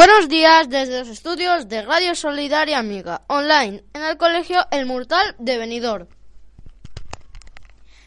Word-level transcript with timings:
Buenos 0.00 0.30
días 0.30 0.70
desde 0.70 1.00
los 1.00 1.08
estudios 1.08 1.68
de 1.68 1.82
Radio 1.82 2.14
Solidaria 2.14 2.78
Amiga, 2.78 3.20
online, 3.26 3.84
en 3.92 4.02
el 4.02 4.16
colegio 4.16 4.64
El 4.70 4.86
Murtal 4.86 5.36
de 5.38 5.58
Benidorm. 5.58 6.08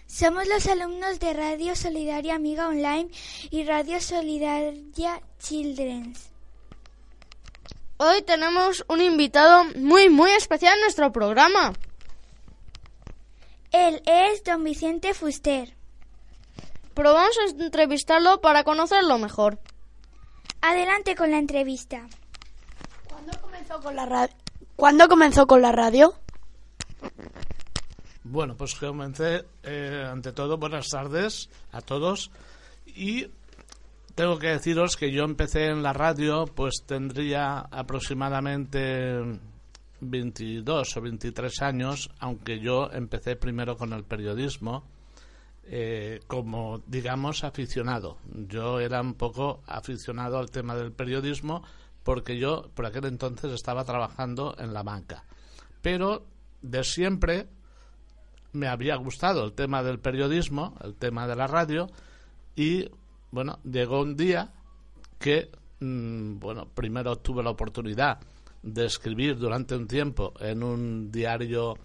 Somos 0.07 0.47
los 0.47 0.65
alumnos 0.65 1.19
de 1.19 1.33
Radio 1.33 1.75
Solidaria 1.75 2.33
Amiga 2.33 2.67
Online 2.67 3.11
y 3.51 3.63
Radio 3.65 4.01
Solidaria 4.01 5.21
Children's. 5.37 6.31
Hoy 7.97 8.23
tenemos 8.23 8.83
un 8.87 8.99
invitado 8.99 9.63
muy, 9.75 10.09
muy 10.09 10.31
especial 10.31 10.73
en 10.73 10.81
nuestro 10.81 11.11
programa. 11.11 11.73
Él 13.71 14.01
es 14.07 14.43
don 14.43 14.63
Vicente 14.63 15.13
Fuster. 15.13 15.75
Pero 16.95 17.13
vamos 17.13 17.37
a 17.37 17.63
entrevistarlo 17.63 18.41
para 18.41 18.63
conocerlo 18.63 19.19
mejor. 19.19 19.59
Adelante 20.65 21.13
con 21.13 21.29
la 21.29 21.39
entrevista. 21.39 22.07
¿Cuándo 23.09 23.33
comenzó 23.41 23.81
con 23.81 23.97
la 23.97 24.05
comenzó 25.09 25.45
con 25.45 25.61
la 25.61 25.73
radio? 25.73 26.13
Bueno, 28.23 28.55
pues 28.55 28.73
comencé, 28.75 29.43
eh, 29.61 30.07
ante 30.09 30.31
todo, 30.31 30.57
buenas 30.57 30.87
tardes 30.87 31.49
a 31.73 31.81
todos. 31.81 32.31
Y 32.85 33.27
tengo 34.15 34.39
que 34.39 34.47
deciros 34.47 34.95
que 34.95 35.11
yo 35.11 35.25
empecé 35.25 35.65
en 35.65 35.83
la 35.83 35.91
radio, 35.91 36.45
pues 36.45 36.85
tendría 36.85 37.59
aproximadamente 37.69 39.37
22 39.99 40.95
o 40.95 41.01
23 41.01 41.61
años, 41.61 42.09
aunque 42.19 42.61
yo 42.61 42.89
empecé 42.93 43.35
primero 43.35 43.75
con 43.75 43.91
el 43.91 44.05
periodismo 44.05 44.85
eh, 45.65 46.19
como, 46.27 46.79
digamos, 46.87 47.43
aficionado. 47.43 48.17
Yo 48.47 48.79
era 48.79 49.01
un 49.01 49.13
poco 49.13 49.61
aficionado 49.65 50.37
al 50.37 50.51
tema 50.51 50.75
del 50.75 50.91
periodismo 50.91 51.63
porque 52.03 52.37
yo 52.37 52.69
por 52.73 52.85
aquel 52.85 53.05
entonces 53.05 53.51
estaba 53.53 53.85
trabajando 53.85 54.55
en 54.57 54.73
la 54.73 54.83
banca. 54.83 55.23
Pero 55.81 56.25
de 56.61 56.83
siempre 56.83 57.47
me 58.51 58.67
había 58.67 58.95
gustado 58.97 59.45
el 59.45 59.53
tema 59.53 59.83
del 59.83 59.99
periodismo, 59.99 60.75
el 60.83 60.95
tema 60.95 61.27
de 61.27 61.35
la 61.35 61.47
radio, 61.47 61.87
y 62.55 62.89
bueno, 63.31 63.59
llegó 63.63 64.01
un 64.01 64.15
día 64.15 64.51
que, 65.17 65.49
mm, 65.79 66.39
bueno, 66.39 66.67
primero 66.73 67.15
tuve 67.17 67.41
la 67.41 67.49
oportunidad 67.49 68.19
de 68.61 68.85
escribir 68.85 69.37
durante 69.37 69.75
un 69.75 69.87
tiempo 69.87 70.33
en 70.39 70.61
un 70.61 71.11
diario 71.11 71.75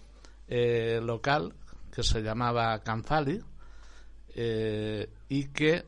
eh, 0.47 0.99
local 1.03 1.53
que 1.91 2.03
se 2.03 2.21
llamaba 2.21 2.79
Canzali 2.83 3.41
eh, 4.41 5.09
y 5.27 5.47
que 5.47 5.83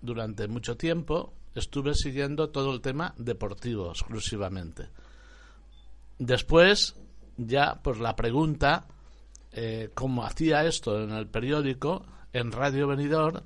durante 0.00 0.48
mucho 0.48 0.78
tiempo 0.78 1.34
estuve 1.54 1.92
siguiendo 1.94 2.48
todo 2.48 2.72
el 2.72 2.80
tema 2.80 3.14
deportivo 3.18 3.90
exclusivamente. 3.90 4.88
Después, 6.18 6.96
ya, 7.36 7.82
pues 7.82 7.98
la 7.98 8.16
pregunta, 8.16 8.86
eh, 9.52 9.90
como 9.92 10.24
hacía 10.24 10.64
esto 10.64 11.02
en 11.02 11.10
el 11.10 11.26
periódico, 11.26 12.06
en 12.32 12.50
Radio 12.50 12.86
Venidor, 12.88 13.44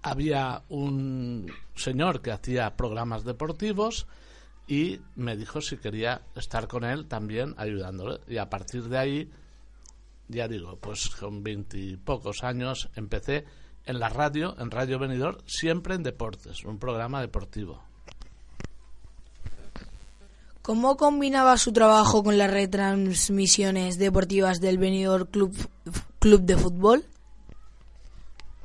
había 0.00 0.62
un 0.68 1.50
señor 1.74 2.22
que 2.22 2.30
hacía 2.30 2.76
programas 2.76 3.24
deportivos 3.24 4.06
y 4.68 5.00
me 5.16 5.36
dijo 5.36 5.60
si 5.60 5.78
quería 5.78 6.22
estar 6.36 6.68
con 6.68 6.84
él 6.84 7.08
también 7.08 7.56
ayudándole. 7.56 8.20
Y 8.28 8.36
a 8.36 8.48
partir 8.48 8.84
de 8.84 8.96
ahí, 8.96 9.30
ya 10.28 10.48
digo, 10.48 10.76
pues 10.76 11.10
con 11.10 11.42
veintipocos 11.42 12.44
años 12.44 12.88
empecé 12.94 13.44
en 13.84 13.98
la 13.98 14.08
radio, 14.08 14.56
en 14.58 14.70
Radio 14.70 14.98
Venidor, 14.98 15.42
siempre 15.46 15.94
en 15.94 16.02
deportes, 16.02 16.64
un 16.64 16.78
programa 16.78 17.20
deportivo. 17.20 17.82
¿Cómo 20.62 20.96
combinaba 20.96 21.58
su 21.58 21.74
trabajo 21.74 22.24
con 22.24 22.38
las 22.38 22.50
retransmisiones 22.50 23.98
deportivas 23.98 24.62
del 24.62 24.78
Benidorm 24.78 25.26
Club, 25.26 25.54
Club 26.18 26.40
de 26.40 26.56
Fútbol? 26.56 27.04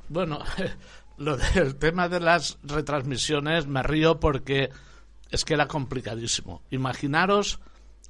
Bueno, 0.08 0.40
lo 1.18 1.36
del 1.36 1.76
tema 1.76 2.08
de 2.08 2.22
las 2.22 2.58
retransmisiones 2.64 3.68
me 3.68 3.84
río 3.84 4.22
porque 4.22 4.70
es 5.30 5.44
que 5.44 5.56
era 5.56 5.68
complicadísimo. 5.68 6.62
Imaginaros 6.70 7.60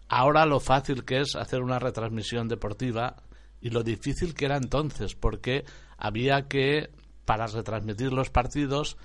ahora 0.07 0.45
lo 0.45 0.59
fácil 0.59 1.03
que 1.03 1.21
es 1.21 1.35
hacer 1.35 1.63
una 1.63 1.79
retransmisión 1.79 2.47
deportiva 2.47 3.15
y 3.61 3.69
lo 3.69 3.83
difícil 3.83 4.33
que 4.33 4.45
era 4.45 4.57
entonces, 4.57 5.15
porque 5.15 5.65
había 5.97 6.47
que, 6.47 6.89
para 7.25 7.47
retransmitir 7.47 8.13
los 8.13 8.29
partidos, 8.29 8.97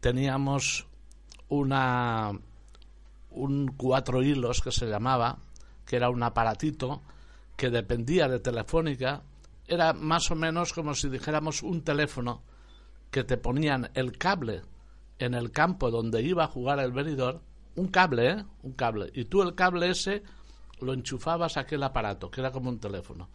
teníamos 0.00 0.86
una 1.48 2.32
un 3.30 3.68
cuatro 3.76 4.22
hilos 4.22 4.60
que 4.60 4.72
se 4.72 4.86
llamaba, 4.86 5.38
que 5.86 5.96
era 5.96 6.10
un 6.10 6.22
aparatito 6.22 7.02
que 7.56 7.70
dependía 7.70 8.28
de 8.28 8.40
Telefónica, 8.40 9.22
era 9.66 9.92
más 9.92 10.30
o 10.30 10.34
menos 10.34 10.72
como 10.72 10.94
si 10.94 11.08
dijéramos 11.08 11.62
un 11.62 11.82
teléfono 11.82 12.42
que 13.10 13.24
te 13.24 13.36
ponían 13.36 13.90
el 13.94 14.18
cable 14.18 14.62
en 15.18 15.34
el 15.34 15.52
campo 15.52 15.90
donde 15.90 16.22
iba 16.22 16.44
a 16.44 16.48
jugar 16.48 16.80
el 16.80 16.92
venidor, 16.92 17.40
un 17.76 17.88
cable, 17.88 18.30
¿eh? 18.30 18.44
Un 18.62 18.72
cable. 18.72 19.10
Y 19.14 19.26
tú 19.26 19.42
el 19.42 19.54
cable 19.54 19.90
ese 19.90 20.22
lo 20.80 20.92
enchufabas 20.92 21.56
a 21.56 21.60
aquel 21.60 21.82
aparato, 21.82 22.30
que 22.30 22.40
era 22.40 22.50
como 22.50 22.70
un 22.70 22.80
teléfono. 22.80 23.28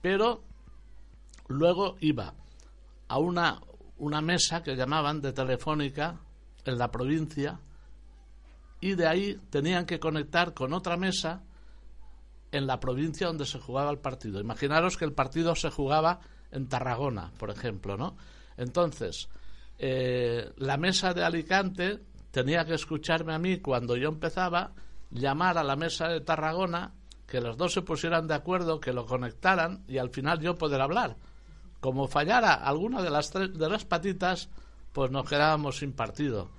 Pero 0.00 0.42
luego 1.48 1.96
iba 2.00 2.34
a 3.08 3.18
una, 3.18 3.60
una 3.98 4.20
mesa 4.20 4.62
que 4.62 4.76
llamaban 4.76 5.20
de 5.20 5.32
Telefónica 5.32 6.20
en 6.64 6.78
la 6.78 6.90
provincia 6.90 7.60
y 8.80 8.94
de 8.94 9.06
ahí 9.06 9.40
tenían 9.50 9.86
que 9.86 9.98
conectar 9.98 10.54
con 10.54 10.72
otra 10.72 10.96
mesa 10.96 11.42
en 12.52 12.66
la 12.66 12.80
provincia 12.80 13.26
donde 13.26 13.44
se 13.44 13.58
jugaba 13.58 13.90
el 13.90 13.98
partido. 13.98 14.40
Imaginaros 14.40 14.96
que 14.96 15.04
el 15.04 15.12
partido 15.12 15.54
se 15.54 15.70
jugaba 15.70 16.20
en 16.50 16.68
Tarragona, 16.68 17.32
por 17.38 17.50
ejemplo, 17.50 17.96
¿no? 17.96 18.16
Entonces, 18.56 19.28
eh, 19.78 20.50
la 20.56 20.76
mesa 20.76 21.12
de 21.12 21.24
Alicante 21.24 22.00
tenía 22.30 22.64
que 22.64 22.74
escucharme 22.74 23.34
a 23.34 23.38
mí 23.38 23.58
cuando 23.58 23.96
yo 23.96 24.08
empezaba, 24.08 24.72
llamar 25.10 25.58
a 25.58 25.64
la 25.64 25.76
mesa 25.76 26.08
de 26.08 26.20
Tarragona, 26.20 26.92
que 27.28 27.40
los 27.42 27.58
dos 27.58 27.74
se 27.74 27.82
pusieran 27.82 28.26
de 28.26 28.34
acuerdo, 28.34 28.80
que 28.80 28.92
lo 28.92 29.04
conectaran 29.04 29.84
y 29.86 29.98
al 29.98 30.08
final 30.08 30.40
yo 30.40 30.56
poder 30.56 30.80
hablar. 30.80 31.16
Como 31.78 32.08
fallara 32.08 32.54
alguna 32.54 33.02
de 33.02 33.10
las 33.10 33.30
tres, 33.30 33.56
de 33.56 33.68
las 33.68 33.84
patitas, 33.84 34.48
pues 34.92 35.10
nos 35.10 35.28
quedábamos 35.28 35.78
sin 35.78 35.92
partido. 35.92 36.50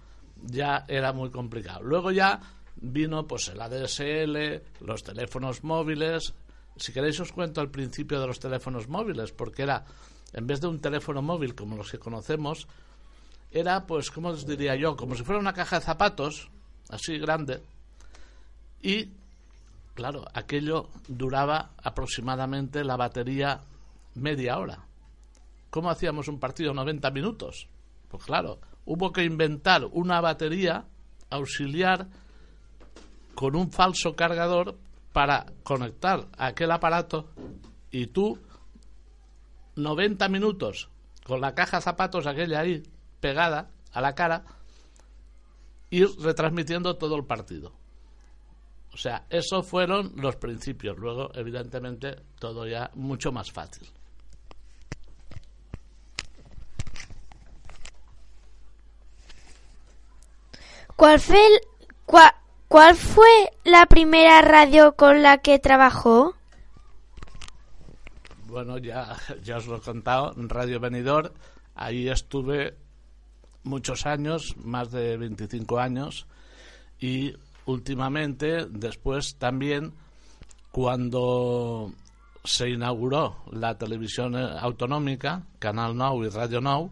Ya 0.46 0.86
era 0.88 1.12
muy 1.12 1.32
complicado. 1.32 1.82
Luego 1.82 2.12
ya 2.12 2.40
vino 2.76 3.28
pues 3.28 3.50
el 3.50 3.60
ADSL, 3.60 4.62
los 4.86 5.04
teléfonos 5.04 5.64
móviles. 5.64 6.34
Si 6.78 6.94
queréis 6.94 7.20
os 7.20 7.34
cuento 7.34 7.62
el 7.62 7.72
principio 7.72 8.22
de 8.22 8.28
los 8.28 8.40
teléfonos 8.40 8.88
móviles, 8.88 9.32
porque 9.32 9.64
era, 9.64 9.84
en 10.34 10.46
vez 10.46 10.62
de 10.62 10.68
un 10.68 10.80
teléfono 10.80 11.22
móvil 11.24 11.56
como 11.56 11.76
los 11.76 11.92
que 11.92 11.98
conocemos, 11.98 12.68
era 13.52 13.88
pues, 13.88 14.12
¿cómo 14.12 14.30
os 14.30 14.46
diría 14.46 14.76
yo? 14.76 14.96
Como 14.96 15.16
si 15.16 15.24
fuera 15.24 15.42
una 15.42 15.54
caja 15.54 15.80
de 15.80 15.86
zapatos, 15.86 16.50
así 16.90 17.18
grande. 17.18 17.64
Y, 18.82 19.10
claro, 20.00 20.24
aquello 20.34 20.88
duraba 21.10 21.72
aproximadamente 21.84 22.86
la 22.86 22.96
batería 22.96 23.60
media 24.16 24.58
hora. 24.58 24.86
¿Cómo 25.70 25.90
hacíamos 25.90 26.30
un 26.30 26.40
partido 26.40 26.74
90 26.74 27.12
minutos? 27.12 27.68
Pues 28.08 28.24
claro, 28.24 28.60
hubo 28.86 29.12
que 29.12 29.26
inventar 29.26 29.84
una 29.92 30.22
batería 30.22 30.86
auxiliar 31.30 32.08
con 33.36 33.58
un 33.58 33.72
falso 33.72 34.16
cargador 34.16 34.78
para 35.12 35.48
conectar 35.64 36.28
aquel 36.38 36.72
aparato 36.72 37.32
y 37.92 38.08
tú 38.08 38.40
90 39.76 40.30
minutos 40.30 40.88
con 41.26 41.42
la 41.42 41.54
caja 41.56 41.82
zapatos 41.82 42.26
aquella 42.26 42.62
ahí 42.62 42.84
pegada 43.20 43.70
a 43.92 44.00
la 44.00 44.16
cara 44.16 44.46
ir 45.90 46.08
retransmitiendo 46.22 46.96
todo 46.96 47.18
el 47.18 47.26
partido. 47.26 47.79
O 49.00 49.02
sea, 49.02 49.24
esos 49.30 49.66
fueron 49.66 50.12
los 50.18 50.36
principios. 50.36 50.98
Luego, 50.98 51.32
evidentemente, 51.34 52.18
todo 52.38 52.68
ya 52.68 52.92
mucho 52.96 53.32
más 53.32 53.50
fácil. 53.50 53.88
¿Cuál 60.96 61.20
fue, 61.20 61.38
el- 61.38 61.62
cua- 62.06 62.36
¿Cuál 62.68 62.96
fue 62.96 63.28
la 63.64 63.86
primera 63.86 64.42
radio 64.42 64.96
con 64.96 65.24
la 65.24 65.38
que 65.40 65.60
trabajó? 65.60 66.36
Bueno, 68.48 68.78
ya, 68.78 69.16
ya 69.44 69.58
os 69.58 69.68
lo 69.68 69.78
he 69.78 69.82
contado, 69.82 70.34
Radio 70.36 70.80
Benidorm, 70.80 71.32
ahí 71.76 72.10
estuve 72.10 72.76
muchos 73.64 74.06
años, 74.06 74.56
más 74.58 74.92
de 74.92 75.18
25 75.18 75.80
años, 75.80 76.26
y 77.00 77.34
últimamente, 77.70 78.66
después 78.66 79.36
también, 79.36 79.94
cuando 80.72 81.94
se 82.44 82.70
inauguró 82.70 83.44
la 83.52 83.78
televisión 83.78 84.36
eh, 84.36 84.48
autonómica, 84.60 85.44
Canal 85.60 85.96
Now 85.96 86.24
y 86.24 86.30
Radio 86.30 86.62
Now, 86.62 86.92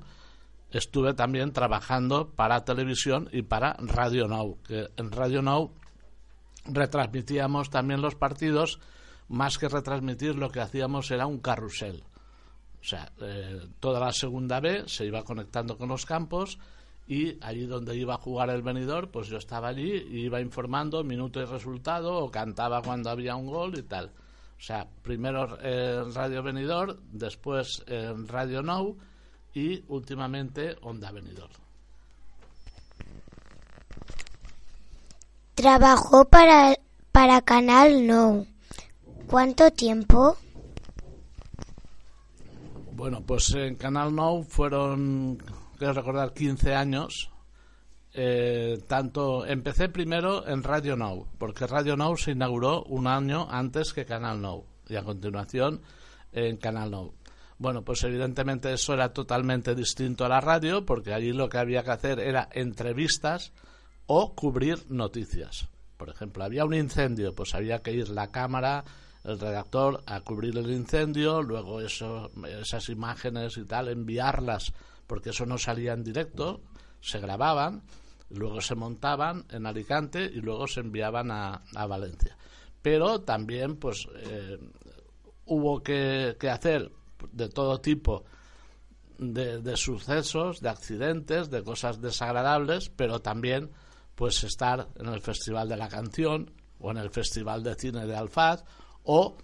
estuve 0.72 1.14
también 1.14 1.52
trabajando 1.52 2.30
para 2.30 2.64
televisión 2.64 3.30
y 3.32 3.42
para 3.42 3.74
Radio 3.80 4.28
Now, 4.28 4.58
que 4.64 4.90
en 4.98 5.12
Radio 5.12 5.42
Now 5.42 5.72
retransmitíamos 6.66 7.70
también 7.70 8.02
los 8.02 8.16
partidos, 8.16 8.80
más 9.30 9.58
que 9.58 9.70
retransmitir 9.70 10.36
lo 10.36 10.50
que 10.50 10.62
hacíamos 10.62 11.10
era 11.12 11.26
un 11.26 11.40
carrusel. 11.40 12.04
O 12.80 12.84
sea, 12.84 13.12
eh, 13.22 13.68
toda 13.80 14.00
la 14.00 14.12
segunda 14.12 14.60
B 14.60 14.84
se 14.88 15.06
iba 15.06 15.24
conectando 15.24 15.78
con 15.78 15.90
los 15.90 16.06
campos 16.06 16.60
y 17.08 17.38
allí 17.42 17.66
donde 17.66 17.96
iba 17.96 18.16
a 18.16 18.18
jugar 18.18 18.50
el 18.50 18.62
venidor, 18.62 19.10
pues 19.10 19.28
yo 19.28 19.38
estaba 19.38 19.70
allí 19.70 19.92
y 20.10 20.26
iba 20.26 20.42
informando 20.42 21.04
minuto 21.04 21.42
y 21.42 21.46
resultado 21.46 22.18
o 22.18 22.30
cantaba 22.30 22.82
cuando 22.82 23.10
había 23.10 23.36
un 23.36 23.48
gol 23.48 23.78
y 23.78 23.84
tal. 23.84 24.12
O 24.58 24.62
sea, 24.62 24.88
primero 25.04 25.58
eh, 25.62 26.02
en 26.04 26.14
Radio 26.14 26.44
Venidor, 26.44 27.00
después 27.12 27.84
en 27.88 28.28
Radio 28.28 28.62
Now 28.62 28.98
y 29.54 29.84
últimamente 29.88 30.76
Onda 30.82 31.12
Venidor. 31.12 31.50
Trabajó 35.56 36.26
para, 36.26 36.76
para 37.12 37.42
Canal 37.42 38.06
No. 38.06 38.46
¿Cuánto 39.28 39.72
tiempo? 39.72 40.38
Bueno, 42.94 43.22
pues 43.22 43.54
en 43.54 43.76
Canal 43.76 44.14
Now 44.14 44.44
fueron, 44.44 45.38
quiero 45.78 45.94
recordar, 45.94 46.34
15 46.34 46.76
años. 46.76 47.32
Eh, 48.14 48.80
tanto 48.88 49.46
empecé 49.46 49.90
primero 49.90 50.48
en 50.48 50.64
Radio 50.64 50.96
Now, 50.96 51.28
porque 51.38 51.68
Radio 51.68 51.96
Now 51.96 52.18
se 52.18 52.32
inauguró 52.32 52.84
un 52.84 53.06
año 53.06 53.48
antes 53.50 53.94
que 53.94 54.06
Canal 54.06 54.42
Now 54.42 54.66
y 54.88 54.96
a 54.96 55.04
continuación 55.04 55.82
en 56.32 56.58
Canal 56.58 56.92
Now. 56.92 57.14
Bueno, 57.60 57.84
pues 57.84 58.04
evidentemente 58.04 58.72
eso 58.74 58.94
era 58.94 59.14
totalmente 59.14 59.76
distinto 59.76 60.26
a 60.26 60.30
la 60.30 60.42
radio, 60.42 60.86
porque 60.86 61.14
allí 61.14 61.32
lo 61.32 61.50
que 61.50 61.58
había 61.58 61.84
que 61.84 61.92
hacer 61.92 62.20
era 62.20 62.50
entrevistas 62.52 63.52
o 64.06 64.36
cubrir 64.36 64.90
noticias. 64.90 65.68
Por 65.98 66.10
ejemplo, 66.10 66.44
había 66.44 66.66
un 66.66 66.76
incendio, 66.76 67.34
pues 67.34 67.56
había 67.56 67.80
que 67.80 67.94
ir 67.94 68.10
la 68.10 68.32
cámara, 68.32 68.84
el 69.24 69.40
redactor 69.40 70.04
a 70.06 70.22
cubrir 70.22 70.58
el 70.58 70.72
incendio, 70.72 71.42
luego 71.42 71.82
eso, 71.82 72.32
esas 72.62 72.90
imágenes 72.90 73.58
y 73.58 73.66
tal, 73.66 73.90
enviarlas, 73.90 74.74
porque 75.08 75.32
eso 75.32 75.46
no 75.46 75.58
salía 75.58 75.94
en 75.94 76.04
directo, 76.04 76.62
se 77.02 77.20
grababan, 77.20 77.84
luego 78.30 78.62
se 78.62 78.76
montaban 78.76 79.46
en 79.50 79.66
Alicante 79.66 80.26
y 80.26 80.42
luego 80.42 80.68
se 80.68 80.82
enviaban 80.82 81.32
a, 81.32 81.64
a 81.76 81.88
Valencia. 81.88 82.38
Pero 82.82 83.22
también, 83.22 83.78
pues, 83.78 84.08
eh, 84.16 84.60
hubo 85.46 85.82
que, 85.82 86.36
que 86.40 86.50
hacer 86.50 86.92
de 87.32 87.50
todo 87.50 87.80
tipo 87.80 88.26
de, 89.18 89.62
de 89.62 89.78
sucesos, 89.78 90.62
de 90.62 90.70
accidentes, 90.70 91.50
de 91.50 91.64
cosas 91.64 92.02
desagradables, 92.02 92.90
pero 92.90 93.20
también 93.20 93.72
pues 94.16 94.44
estar 94.44 94.88
en 94.96 95.08
el 95.08 95.22
Festival 95.22 95.70
de 95.70 95.78
la 95.78 95.90
Canción 95.90 96.52
o 96.80 96.92
en 96.92 96.98
el 96.98 97.10
Festival 97.10 97.64
de 97.64 97.76
Cine 97.76 98.06
de 98.06 98.16
Alfaz 98.16 98.64
o 99.04 99.38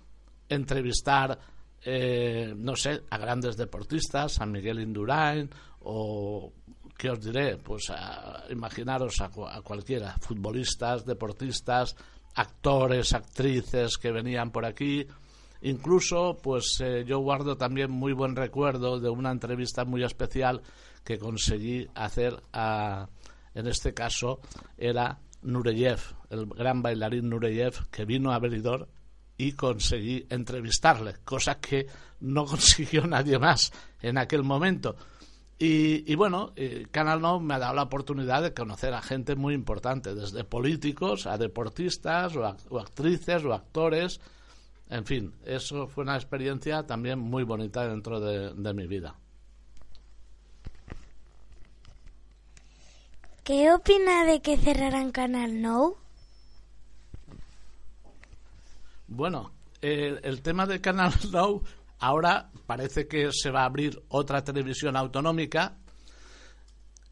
entrevistar, 0.49 1.39
eh, 1.85 2.53
no 2.55 2.75
sé, 2.75 3.01
a 3.09 3.17
grandes 3.17 3.57
deportistas, 3.57 4.39
a 4.39 4.45
Miguel 4.45 4.79
Indurain 4.79 5.49
o, 5.81 6.51
¿qué 6.97 7.09
os 7.09 7.23
diré? 7.23 7.57
Pues 7.57 7.91
imaginaros 8.49 9.21
a, 9.21 9.25
a 9.25 9.61
cualquiera, 9.61 10.15
futbolistas, 10.19 11.05
deportistas, 11.05 11.95
actores, 12.35 13.13
actrices 13.13 13.97
que 13.97 14.11
venían 14.11 14.51
por 14.51 14.65
aquí. 14.65 15.05
Incluso, 15.61 16.37
pues 16.41 16.79
eh, 16.81 17.05
yo 17.05 17.19
guardo 17.19 17.55
también 17.55 17.89
muy 17.89 18.13
buen 18.13 18.35
recuerdo 18.35 18.99
de 18.99 19.09
una 19.09 19.31
entrevista 19.31 19.85
muy 19.85 20.03
especial 20.03 20.61
que 21.05 21.17
conseguí 21.17 21.87
hacer 21.95 22.41
a, 22.51 23.07
en 23.53 23.67
este 23.67 23.93
caso, 23.93 24.39
era 24.77 25.19
Nureyev, 25.41 25.99
el 26.29 26.47
gran 26.47 26.81
bailarín 26.81 27.29
Nureyev, 27.29 27.89
que 27.91 28.05
vino 28.05 28.31
a 28.31 28.39
Benidorm 28.39 28.87
y 29.37 29.53
conseguí 29.53 30.25
entrevistarle, 30.29 31.15
cosa 31.23 31.59
que 31.59 31.87
no 32.19 32.45
consiguió 32.47 33.05
nadie 33.07 33.39
más 33.39 33.71
en 34.01 34.17
aquel 34.17 34.43
momento. 34.43 34.95
Y, 35.65 36.15
bueno, 36.15 36.51
eh, 36.57 36.87
Canal 36.91 37.21
No 37.21 37.39
me 37.39 37.53
ha 37.53 37.59
dado 37.59 37.75
la 37.75 37.83
oportunidad 37.83 38.43
de 38.43 38.53
conocer 38.53 38.93
a 38.93 39.01
gente 39.01 39.35
muy 39.35 39.53
importante, 39.53 40.13
desde 40.13 40.43
políticos 40.43 41.25
a 41.25 41.37
deportistas 41.37 42.35
o 42.35 42.79
actrices 42.79 43.45
o 43.45 43.53
actores. 43.53 44.19
En 44.89 45.05
fin, 45.05 45.33
eso 45.45 45.87
fue 45.87 46.03
una 46.03 46.15
experiencia 46.15 46.83
también 46.83 47.17
muy 47.17 47.43
bonita 47.43 47.87
dentro 47.87 48.19
de, 48.19 48.53
de 48.53 48.73
mi 48.73 48.87
vida. 48.87 49.15
¿Qué 53.45 53.71
opina 53.73 54.25
de 54.25 54.41
que 54.41 54.57
cerraran 54.57 55.11
Canal 55.11 55.61
No? 55.61 56.02
Bueno, 59.07 59.51
el 59.81 60.41
tema 60.41 60.65
de 60.65 60.81
Canal 60.81 61.13
Now, 61.31 61.61
ahora 61.99 62.49
parece 62.65 63.07
que 63.07 63.29
se 63.31 63.51
va 63.51 63.61
a 63.61 63.65
abrir 63.65 64.01
otra 64.09 64.43
televisión 64.43 64.95
autonómica 64.95 65.77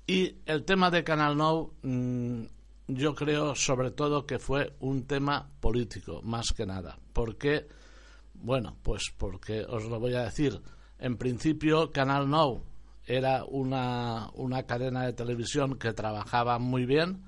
y 0.08 0.36
el 0.46 0.66
tema 0.66 0.90
de 0.90 1.04
Canal 1.04 1.38
Now 1.38 1.74
mm, 1.84 2.44
yo 2.88 3.16
creo 3.16 3.56
sobre 3.56 3.92
todo 3.92 4.26
que 4.26 4.40
fue 4.40 4.76
un 4.80 5.06
tema 5.06 5.50
político, 5.60 6.22
más 6.24 6.52
que 6.52 6.66
nada. 6.66 6.98
¿Por 7.14 7.38
qué? 7.38 7.68
Bueno, 8.34 8.76
pues 8.84 9.14
porque 9.18 9.64
os 9.64 9.86
lo 9.86 10.00
voy 10.00 10.16
a 10.16 10.24
decir. 10.24 10.62
En 11.00 11.18
principio, 11.18 11.92
Canal 11.92 12.30
Now 12.30 12.64
era 13.06 13.46
una, 13.46 14.30
una 14.34 14.64
cadena 14.64 15.06
de 15.06 15.14
televisión 15.14 15.78
que 15.78 15.94
trabajaba 15.94 16.60
muy 16.60 16.86
bien, 16.86 17.24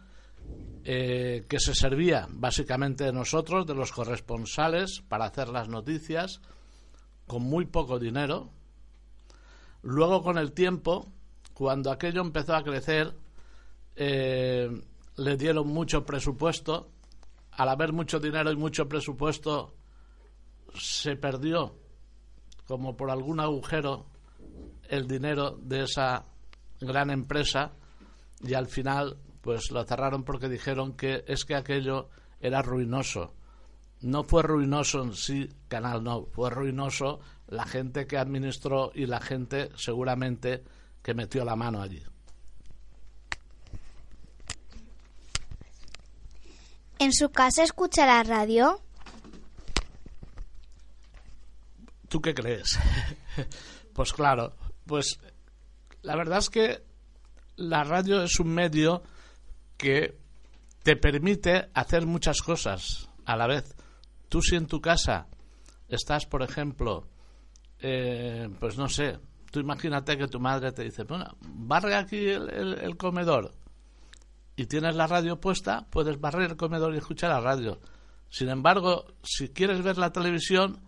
eh, 0.85 1.45
que 1.47 1.59
se 1.59 1.73
servía 1.73 2.27
básicamente 2.29 3.05
de 3.05 3.13
nosotros, 3.13 3.65
de 3.65 3.73
los 3.73 3.91
corresponsales, 3.91 5.01
para 5.07 5.25
hacer 5.25 5.47
las 5.47 5.69
noticias, 5.69 6.41
con 7.25 7.43
muy 7.43 7.65
poco 7.65 7.99
dinero. 7.99 8.51
Luego, 9.81 10.21
con 10.21 10.37
el 10.37 10.51
tiempo, 10.51 11.11
cuando 11.53 11.91
aquello 11.91 12.21
empezó 12.21 12.55
a 12.55 12.63
crecer, 12.63 13.15
eh, 13.95 14.69
le 15.15 15.37
dieron 15.37 15.67
mucho 15.67 16.05
presupuesto. 16.05 16.89
Al 17.51 17.69
haber 17.69 17.93
mucho 17.93 18.19
dinero 18.19 18.51
y 18.51 18.55
mucho 18.55 18.89
presupuesto, 18.89 19.75
se 20.75 21.15
perdió, 21.15 21.75
como 22.67 22.97
por 22.97 23.11
algún 23.11 23.39
agujero, 23.39 24.07
el 24.89 25.07
dinero 25.07 25.57
de 25.61 25.83
esa 25.83 26.25
gran 26.81 27.09
empresa 27.09 27.71
y 28.41 28.53
al 28.53 28.67
final 28.67 29.17
pues 29.43 29.71
lo 29.71 29.83
cerraron 29.83 30.23
porque 30.23 30.47
dijeron 30.47 30.93
que 30.93 31.25
es 31.27 31.43
que 31.43 31.53
aquello 31.53 32.09
era 32.39 32.61
ruinoso. 32.61 33.33
No 33.99 34.23
fue 34.23 34.41
ruinoso 34.41 35.03
en 35.03 35.13
sí 35.13 35.49
Canal 35.67 36.01
No, 36.01 36.25
fue 36.27 36.49
ruinoso 36.49 37.19
la 37.47 37.65
gente 37.65 38.07
que 38.07 38.17
administró 38.17 38.91
y 38.95 39.05
la 39.05 39.19
gente 39.19 39.69
seguramente 39.75 40.63
que 41.01 41.13
metió 41.13 41.43
la 41.43 41.57
mano 41.57 41.81
allí. 41.81 42.01
¿En 46.99 47.11
su 47.11 47.29
casa 47.29 47.63
escucha 47.63 48.05
la 48.05 48.23
radio? 48.23 48.79
¿Tú 52.07 52.21
qué 52.21 52.33
crees? 52.33 52.79
pues 53.93 54.13
claro, 54.13 54.55
pues 54.85 55.19
la 56.01 56.15
verdad 56.15 56.39
es 56.39 56.49
que 56.49 56.81
la 57.57 57.83
radio 57.83 58.23
es 58.23 58.39
un 58.39 58.53
medio 58.53 59.03
que 59.83 60.17
te 60.81 60.95
permite 60.95 61.69
hacer 61.73 62.05
muchas 62.05 62.41
cosas 62.41 63.09
a 63.25 63.35
la 63.35 63.47
vez. 63.47 63.75
Tú 64.29 64.41
si 64.41 64.55
en 64.55 64.65
tu 64.67 64.79
casa 64.81 65.27
estás, 65.89 66.25
por 66.25 66.41
ejemplo, 66.41 67.07
eh, 67.79 68.49
pues 68.59 68.77
no 68.77 68.87
sé, 68.87 69.19
tú 69.51 69.59
imagínate 69.59 70.17
que 70.17 70.27
tu 70.27 70.39
madre 70.39 70.71
te 70.71 70.83
dice, 70.83 71.03
bueno, 71.03 71.25
barre 71.41 71.95
aquí 71.95 72.17
el, 72.29 72.49
el- 72.49 72.79
el 72.79 72.97
comedor 72.97 73.53
y 74.55 74.65
tienes 74.67 74.95
la 74.95 75.07
radio 75.07 75.39
puesta, 75.39 75.85
puedes 75.89 76.19
barrer 76.19 76.51
el 76.51 76.57
comedor 76.57 76.93
y 76.93 76.97
escuchar 76.99 77.29
la 77.31 77.41
radio. 77.41 77.79
Sin 78.29 78.49
embargo, 78.49 79.05
si 79.23 79.49
quieres 79.49 79.83
ver 79.83 79.97
la 79.97 80.11
televisión, 80.11 80.79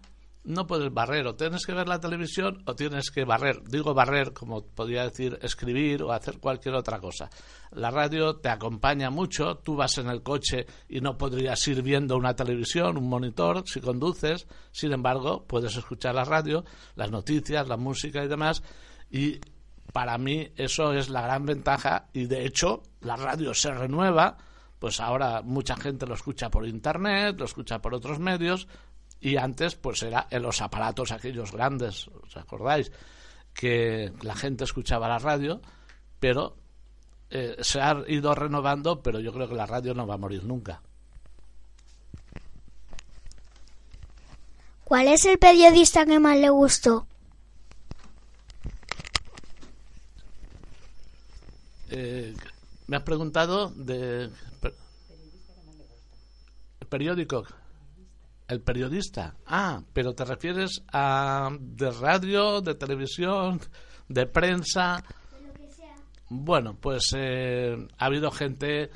no 0.45 0.67
puedes 0.67 0.93
barrer, 0.93 1.25
o 1.27 1.35
tienes 1.35 1.65
que 1.65 1.73
ver 1.73 1.87
la 1.87 1.99
televisión 1.99 2.61
o 2.65 2.75
tienes 2.75 3.09
que 3.09 3.25
barrer. 3.25 3.63
Digo 3.63 3.93
barrer 3.93 4.31
como 4.31 4.63
podría 4.63 5.03
decir 5.03 5.37
escribir 5.41 6.03
o 6.03 6.11
hacer 6.11 6.39
cualquier 6.39 6.75
otra 6.75 6.99
cosa. 6.99 7.29
La 7.71 7.91
radio 7.91 8.37
te 8.37 8.49
acompaña 8.49 9.09
mucho, 9.09 9.57
tú 9.57 9.75
vas 9.75 9.97
en 9.97 10.07
el 10.07 10.21
coche 10.21 10.65
y 10.87 11.01
no 11.01 11.17
podrías 11.17 11.67
ir 11.67 11.81
viendo 11.81 12.15
una 12.15 12.35
televisión, 12.35 12.97
un 12.97 13.09
monitor, 13.09 13.63
si 13.67 13.81
conduces, 13.81 14.47
sin 14.71 14.93
embargo, 14.93 15.45
puedes 15.45 15.75
escuchar 15.75 16.15
la 16.15 16.23
radio, 16.23 16.63
las 16.95 17.11
noticias, 17.11 17.67
la 17.67 17.77
música 17.77 18.23
y 18.23 18.27
demás, 18.27 18.63
y 19.09 19.39
para 19.91 20.17
mí 20.17 20.49
eso 20.55 20.93
es 20.93 21.09
la 21.09 21.21
gran 21.21 21.45
ventaja 21.45 22.07
y 22.13 22.25
de 22.25 22.45
hecho 22.45 22.83
la 23.01 23.15
radio 23.15 23.53
se 23.53 23.73
renueva, 23.73 24.37
pues 24.79 24.99
ahora 24.99 25.41
mucha 25.41 25.75
gente 25.75 26.05
lo 26.05 26.15
escucha 26.15 26.49
por 26.49 26.67
internet, 26.67 27.37
lo 27.39 27.45
escucha 27.45 27.79
por 27.79 27.93
otros 27.93 28.19
medios 28.19 28.67
y 29.25 29.37
antes 29.37 29.73
pues 29.75 30.03
era 30.03 30.27
en 30.29 30.43
los 30.43 30.61
aparatos 30.61 31.11
aquellos 31.11 31.51
grandes, 31.51 32.07
¿os 32.07 32.37
acordáis? 32.37 32.91
Que 33.55 34.13
la 34.21 34.35
gente 34.35 34.65
escuchaba 34.65 35.07
la 35.07 35.17
radio, 35.17 35.61
pero 36.19 36.55
eh, 37.31 37.57
se 37.61 37.81
ha 37.81 38.03
ido 38.07 38.35
renovando, 38.35 39.01
pero 39.01 39.19
yo 39.19 39.33
creo 39.33 39.47
que 39.49 39.55
la 39.55 39.65
radio 39.65 39.95
no 39.95 40.05
va 40.05 40.13
a 40.13 40.17
morir 40.19 40.43
nunca. 40.43 40.81
¿Cuál 44.83 45.07
es 45.07 45.25
el 45.25 45.39
periodista 45.39 46.05
que 46.05 46.19
más 46.19 46.37
le 46.37 46.49
gustó? 46.49 47.07
Eh, 51.89 52.35
me 52.87 52.97
has 52.97 53.03
preguntado 53.03 53.69
de 53.71 54.29
per- 54.61 54.75
el 56.81 56.87
periódico 56.87 57.43
el 58.47 58.61
periodista. 58.61 59.35
Ah 59.45 59.81
pero 59.93 60.13
te 60.13 60.25
refieres 60.25 60.83
a 60.91 61.49
de 61.59 61.91
radio 61.91 62.61
de 62.61 62.75
televisión 62.75 63.59
de 64.07 64.25
prensa. 64.25 65.03
Bueno 66.29 66.75
pues 66.79 67.11
eh, 67.15 67.75
ha 67.97 68.05
habido 68.05 68.31
gente 68.31 68.89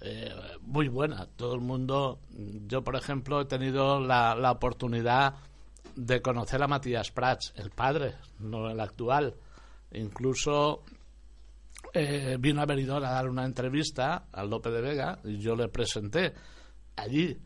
eh, 0.00 0.32
muy 0.62 0.88
buena. 0.88 1.26
Todo 1.36 1.54
el 1.54 1.60
mundo 1.60 2.20
yo 2.66 2.82
por 2.82 2.96
ejemplo 2.96 3.40
he 3.40 3.46
tenido 3.46 4.00
la, 4.00 4.34
la 4.34 4.52
oportunidad 4.52 5.34
de 5.96 6.20
conocer 6.20 6.62
a 6.62 6.66
Matías 6.66 7.10
Prats 7.10 7.52
el 7.56 7.70
padre 7.70 8.14
no 8.40 8.70
el 8.70 8.80
actual. 8.80 9.34
Incluso 9.92 10.82
eh, 11.96 12.36
vino 12.40 12.60
a 12.60 12.66
Benidorm 12.66 13.04
a 13.04 13.10
dar 13.10 13.28
una 13.28 13.44
entrevista 13.44 14.26
al 14.32 14.50
Lope 14.50 14.68
de 14.70 14.80
Vega 14.80 15.20
y 15.22 15.38
yo 15.38 15.54
le 15.54 15.68
presenté 15.68 16.34
allí. 16.96 17.38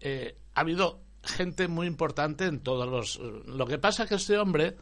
Eh, 0.00 0.34
ha 0.56 0.60
habido 0.60 1.00
gente 1.22 1.68
muy 1.68 1.86
importante 1.86 2.46
en 2.46 2.60
todos 2.60 2.88
los... 2.88 3.20
Lo 3.46 3.66
que 3.66 3.78
pasa 3.78 4.04
es 4.04 4.08
que 4.08 4.14
este 4.16 4.38
hombre 4.38 4.76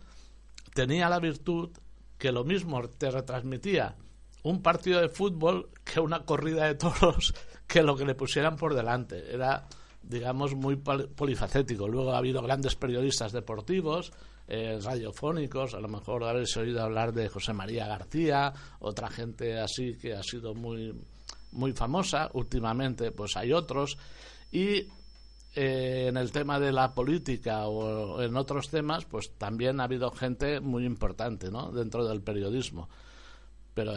tenía 0.73 1.09
la 1.09 1.19
virtud 1.19 1.71
que 2.19 2.33
lo 2.33 2.45
mismo 2.45 2.81
te 2.89 3.11
retransmitía 3.11 3.97
un 4.45 4.61
partido 4.63 5.01
de 5.01 5.09
fútbol 5.09 5.71
que 5.85 6.01
una 6.01 6.25
corrida 6.25 6.67
de 6.67 6.75
toros 6.75 7.35
que 7.67 7.83
lo 7.83 7.97
que 7.97 8.05
le 8.05 8.15
pusieran 8.15 8.57
por 8.57 8.75
delante. 8.75 9.33
Era, 9.35 9.67
digamos, 10.03 10.55
muy 10.55 10.77
pol- 10.77 11.09
polifacético. 11.09 11.89
Luego 11.89 12.13
ha 12.13 12.19
habido 12.19 12.43
grandes 12.43 12.77
periodistas 12.77 13.33
deportivos, 13.33 14.13
eh, 14.47 14.79
radiofónicos, 14.83 15.73
a 15.73 15.81
lo 15.81 15.89
mejor 15.89 16.25
habéis 16.25 16.55
oído 16.59 16.83
hablar 16.83 17.15
de 17.15 17.29
José 17.31 17.55
María 17.55 17.87
García, 17.87 18.53
otra 18.81 19.09
gente 19.09 19.59
así 19.59 19.97
que 19.97 20.13
ha 20.13 20.23
sido 20.23 20.55
muy, 20.55 20.93
muy 21.53 21.73
famosa. 21.73 22.29
Últimamente, 22.35 23.11
pues 23.13 23.37
hay 23.39 23.53
otros. 23.55 23.97
Y 24.53 24.89
eh, 25.55 26.07
en 26.09 26.17
el 26.17 26.33
tema 26.33 26.59
de 26.59 26.73
la 26.73 26.95
política 26.95 27.67
o 27.67 28.21
en 28.21 28.37
otros 28.37 28.69
temas, 28.69 29.05
pues 29.05 29.33
también 29.39 29.81
ha 29.81 29.85
habido 29.85 30.11
gente 30.11 30.61
muy 30.61 30.85
importante, 30.85 31.51
¿no? 31.51 31.71
Dentro 31.71 32.05
del 32.07 32.23
periodismo. 32.23 32.89
Pero 33.73 33.93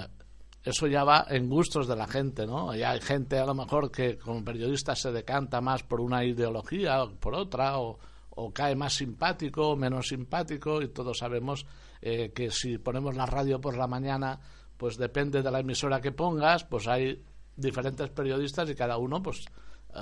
eso 0.64 0.88
ya 0.88 1.04
va 1.04 1.26
en 1.30 1.50
gustos 1.50 1.88
de 1.88 1.96
la 1.96 2.08
gente, 2.08 2.46
¿no? 2.46 2.76
Ya 2.76 2.92
hay 2.92 3.02
gente 3.02 3.40
a 3.40 3.46
lo 3.46 3.54
mejor 3.54 3.92
que 3.92 4.18
como 4.18 4.44
periodista 4.44 4.96
se 4.96 5.12
decanta 5.12 5.62
más 5.62 5.84
por 5.84 6.02
una 6.02 6.26
ideología 6.26 7.04
o 7.04 7.16
por 7.16 7.36
otra, 7.36 7.80
o, 7.80 7.98
o 8.32 8.52
cae 8.52 8.76
más 8.76 8.94
simpático 8.94 9.70
o 9.70 9.76
menos 9.76 10.08
simpático, 10.08 10.82
y 10.82 10.90
todos 10.90 11.20
sabemos 11.20 11.66
eh, 12.02 12.32
que 12.34 12.52
si 12.52 12.78
ponemos 12.78 13.16
la 13.16 13.26
radio 13.26 13.60
por 13.60 13.78
la 13.78 13.88
mañana, 13.88 14.40
pues 14.78 14.98
depende 14.98 15.42
de 15.42 15.52
la 15.52 15.62
emisora 15.62 16.02
que 16.02 16.12
pongas, 16.12 16.64
pues 16.66 16.88
hay 16.88 17.24
diferentes 17.56 18.10
periodistas 18.12 18.70
y 18.70 18.76
cada 18.76 18.98
uno 18.98 19.22
pues 19.24 19.46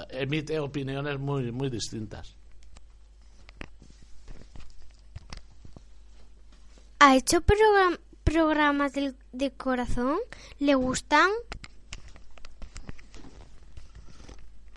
emite 0.10 0.60
opiniones 0.60 1.20
muy, 1.20 1.52
muy 1.52 1.70
distintas. 1.70 2.36
¿Ha 7.00 7.16
hecho 7.16 7.42
program- 7.42 8.00
programas 8.24 8.94
de 8.94 9.52
corazón? 9.52 10.18
¿Le 10.60 10.76
gustan? 10.76 11.30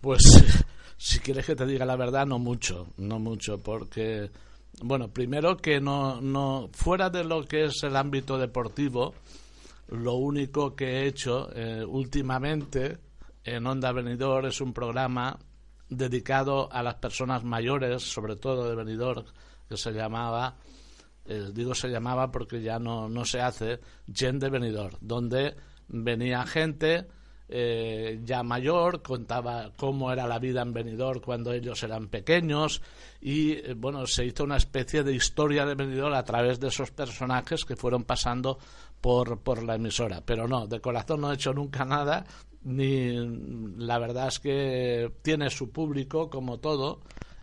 Pues 0.01 0.23
si 0.97 1.19
quieres 1.21 1.47
que 1.47 1.57
te 1.57 1.67
diga 1.67 1.85
la 1.87 1.97
verdad, 1.97 2.27
no 2.27 2.39
mucho, 2.39 2.89
no 2.99 3.19
mucho, 3.19 3.59
porque, 3.59 4.31
bueno, 4.83 5.09
primero 5.09 5.57
que 5.57 5.81
no, 5.81 6.21
no, 6.21 6.69
fuera 6.73 7.11
de 7.11 7.25
lo 7.25 7.45
que 7.47 7.65
es 7.67 7.83
el 7.83 7.97
ámbito 7.97 8.39
deportivo, 8.39 9.15
lo 9.89 10.15
único 10.15 10.77
que 10.77 10.85
he 11.03 11.07
hecho 11.07 11.51
eh, 11.55 11.85
últimamente 11.85 12.99
en 13.55 13.67
Onda 13.67 13.93
Benidorm 13.93 14.47
es 14.47 14.61
un 14.61 14.73
programa 14.73 15.39
dedicado 15.89 16.71
a 16.71 16.83
las 16.83 16.97
personas 16.97 17.45
mayores, 17.45 18.03
sobre 18.03 18.37
todo 18.37 18.69
de 18.69 18.77
Benidorm, 18.77 19.25
que 19.69 19.77
se 19.77 19.93
llamaba, 19.93 20.57
eh, 21.25 21.51
digo 21.53 21.75
se 21.75 21.89
llamaba 21.89 22.31
porque 22.31 22.61
ya 22.61 22.79
no, 22.79 23.09
no 23.09 23.25
se 23.25 23.41
hace, 23.41 23.81
Gen 24.13 24.39
de 24.39 24.51
Benidorm, 24.51 24.97
donde 25.01 25.57
venía 25.89 26.47
gente 26.47 27.07
eh, 27.51 28.21
ya 28.25 28.43
mayor, 28.43 29.01
contaba 29.01 29.73
cómo 29.75 30.13
era 30.13 30.27
la 30.27 30.39
vida 30.39 30.61
en 30.61 30.75
Benidorm 30.75 31.21
cuando 31.21 31.55
ellos 31.55 31.83
eran 31.83 32.09
pequeños 32.09 32.83
y 33.23 33.53
eh, 33.53 33.75
bueno, 33.75 34.07
se 34.07 34.27
hizo 34.27 34.45
una 34.45 34.59
especie 34.59 35.03
de 35.03 35.15
historia 35.15 35.65
de 35.65 35.75
Benidorm 35.75 36.15
a 36.15 36.25
través 36.25 36.61
de 36.61 36.69
esos 36.69 36.91
personajes 36.91 37.65
que 37.65 37.77
fueron 37.77 38.05
pasando 38.05 38.59
por, 39.01 39.41
por 39.41 39.63
la 39.63 39.77
emisora. 39.77 40.21
Pero 40.27 40.47
no, 40.47 40.67
de 40.67 40.81
corazón 40.81 41.23
no 41.23 41.31
he 41.31 41.37
hecho 41.37 41.55
nunca 41.55 41.87
nada, 41.87 42.27
ni 42.63 43.13
la 43.77 43.99
verdad 43.99 44.29
es 44.29 44.41
que 44.41 45.13
tiene 45.23 45.51
su 45.51 45.71
público 45.71 46.29
como 46.29 46.59
todo 46.59 47.01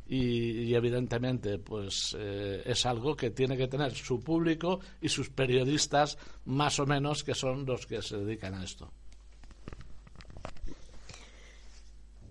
y, 0.07 0.61
y 0.63 0.75
evidentemente 0.75 1.57
pues 1.57 2.15
eh, 2.19 2.61
es 2.65 2.85
algo 2.85 3.15
que 3.15 3.31
tiene 3.31 3.57
que 3.57 3.67
tener 3.67 3.93
su 3.93 4.19
público 4.19 4.79
y 5.01 5.09
sus 5.09 5.29
periodistas 5.29 6.17
más 6.45 6.79
o 6.79 6.85
menos 6.85 7.23
que 7.23 7.33
son 7.33 7.65
los 7.65 7.87
que 7.87 8.01
se 8.01 8.17
dedican 8.17 8.53
a 8.53 8.63
esto. 8.63 8.91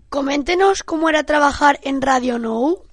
Coméntenos 0.09 0.83
cómo 0.83 1.09
era 1.09 1.25
trabajar 1.25 1.79
en 1.83 2.01
Radio 2.01 2.39
Nou. 2.39 2.83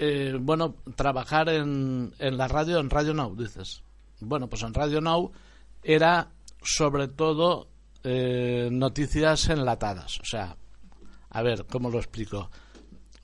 Eh, 0.00 0.36
bueno, 0.40 0.74
trabajar 0.96 1.48
en, 1.48 2.12
en 2.18 2.36
la 2.36 2.48
radio, 2.48 2.80
en 2.80 2.90
Radio 2.90 3.14
Now, 3.14 3.36
dices. 3.36 3.82
Bueno, 4.20 4.48
pues 4.48 4.62
en 4.62 4.74
Radio 4.74 5.00
Now 5.00 5.30
era 5.82 6.32
sobre 6.62 7.08
todo 7.08 7.68
eh, 8.02 8.68
noticias 8.70 9.48
enlatadas. 9.48 10.20
O 10.20 10.24
sea, 10.24 10.56
a 11.30 11.42
ver, 11.42 11.66
¿cómo 11.66 11.90
lo 11.90 11.98
explico? 11.98 12.50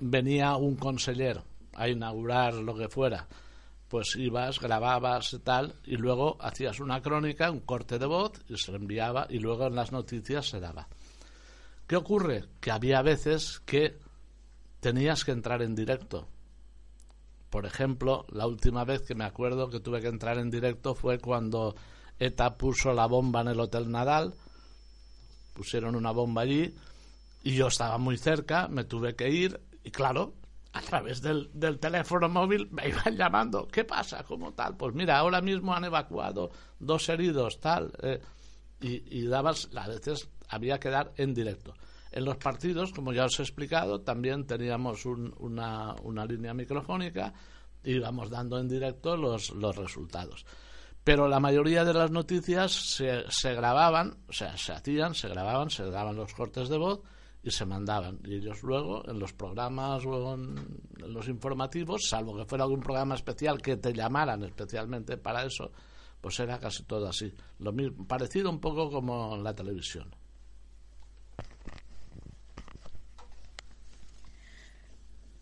Venía 0.01 0.57
un 0.57 0.77
conseller 0.77 1.41
a 1.75 1.89
inaugurar 1.89 2.55
lo 2.55 2.75
que 2.75 2.89
fuera. 2.89 3.27
Pues 3.89 4.17
ibas, 4.17 4.61
grababas 4.61 5.39
tal, 5.45 5.75
y 5.85 5.97
luego 5.97 6.37
hacías 6.41 6.81
una 6.81 7.01
crónica, 7.01 7.51
un 7.51 7.61
corte 7.61 7.99
de 7.99 8.07
voz, 8.07 8.33
y 8.49 8.57
se 8.57 8.73
enviaba, 8.73 9.27
y 9.29 9.39
luego 9.39 9.67
en 9.67 9.77
las 9.77 9.93
noticias 9.93 10.49
se 10.49 10.59
daba. 10.59 10.89
¿Qué 11.87 11.97
ocurre? 11.97 12.45
Que 12.61 12.71
había 12.71 13.03
veces 13.03 13.61
que 13.61 13.99
tenías 14.81 15.25
que 15.25 15.33
entrar 15.33 15.63
en 15.63 15.75
directo. 15.75 16.29
Por 17.51 17.67
ejemplo, 17.67 18.27
la 18.31 18.47
última 18.47 18.85
vez 18.85 19.03
que 19.03 19.15
me 19.15 19.25
acuerdo 19.25 19.71
que 19.71 19.81
tuve 19.81 20.01
que 20.01 20.09
entrar 20.09 20.39
en 20.39 20.51
directo 20.51 20.95
fue 20.95 21.19
cuando 21.19 21.77
ETA 22.19 22.57
puso 22.57 22.93
la 22.93 23.07
bomba 23.07 23.41
en 23.43 23.49
el 23.49 23.61
Hotel 23.61 23.91
Nadal. 23.91 24.35
Pusieron 25.53 25.95
una 25.95 26.11
bomba 26.11 26.43
allí 26.43 26.75
y 27.43 27.55
yo 27.55 27.69
estaba 27.69 27.99
muy 27.99 28.17
cerca, 28.17 28.69
me 28.69 28.85
tuve 28.85 29.15
que 29.15 29.31
ir 29.31 29.61
y 29.85 29.91
claro, 29.91 30.35
a 30.73 30.81
través 30.81 31.21
del, 31.23 31.51
teléfono 31.79 32.29
móvil 32.29 32.69
me 32.73 32.89
iban 32.89 33.17
llamando. 33.17 33.69
¿Qué 33.69 33.85
pasa? 33.85 34.25
¿Cómo 34.25 34.53
tal? 34.55 34.77
Pues 34.77 34.95
mira, 34.95 35.19
ahora 35.19 35.41
mismo 35.41 35.75
han 35.75 35.85
evacuado 35.85 36.51
dos 36.81 37.09
heridos, 37.09 37.61
tal. 37.61 37.93
eh, 38.03 38.21
y, 38.81 39.19
y 39.19 39.27
dabas, 39.27 39.69
a 39.77 39.87
veces 39.89 40.29
había 40.49 40.79
que 40.81 40.91
dar 40.91 41.13
en 41.17 41.33
directo. 41.35 41.75
En 42.11 42.25
los 42.25 42.37
partidos, 42.37 42.93
como 42.93 43.13
ya 43.13 43.25
os 43.27 43.39
he 43.39 43.43
explicado, 43.43 44.01
también 44.01 44.47
teníamos 44.47 45.05
un- 45.07 45.35
una, 45.39 45.95
una 46.03 46.25
línea 46.27 46.55
microfónica 46.55 47.33
y 47.85 47.93
íbamos 47.97 48.31
dando 48.31 48.59
en 48.59 48.69
directo 48.69 49.17
los, 49.17 49.51
los 49.51 49.77
resultados. 49.77 50.45
Pero 51.05 51.29
la 51.29 51.39
mayoría 51.39 51.85
de 51.85 51.93
las 51.93 52.11
noticias 52.11 52.73
se, 52.73 53.25
se 53.29 53.55
grababan, 53.55 54.17
o 54.27 54.33
sea, 54.33 54.57
se 54.57 54.73
hacían, 54.73 55.15
se 55.15 55.29
grababan, 55.29 55.69
se 55.69 55.85
daban 55.85 56.17
los 56.17 56.33
cortes 56.33 56.71
de 56.71 56.79
voz 56.79 57.01
y 57.45 57.51
se 57.51 57.67
mandaban. 57.67 58.19
Y 58.25 58.37
ellos 58.37 58.63
luego, 58.63 59.07
en 59.09 59.19
los 59.19 59.35
programas 59.35 60.05
o 60.07 60.35
en, 60.35 60.57
los 60.97 61.29
informativos, 61.29 62.09
salvo 62.09 62.35
que 62.35 62.47
fuera 62.47 62.65
algún 62.65 62.81
programa 62.81 63.15
especial 63.15 63.61
que 63.61 63.77
te 63.77 63.93
llamaran 63.93 64.43
especialmente 64.45 65.19
para 65.19 65.45
eso, 65.45 65.71
pues 66.23 66.41
era 66.41 66.59
casi 66.59 66.85
todo 66.85 67.07
así. 67.07 67.33
Lo 67.59 67.71
mismo, 67.71 68.07
parecido 68.07 68.49
un 68.49 68.61
poco 68.61 68.91
como 68.91 69.35
en 69.35 69.45
la 69.45 69.55
televisión. 69.55 70.11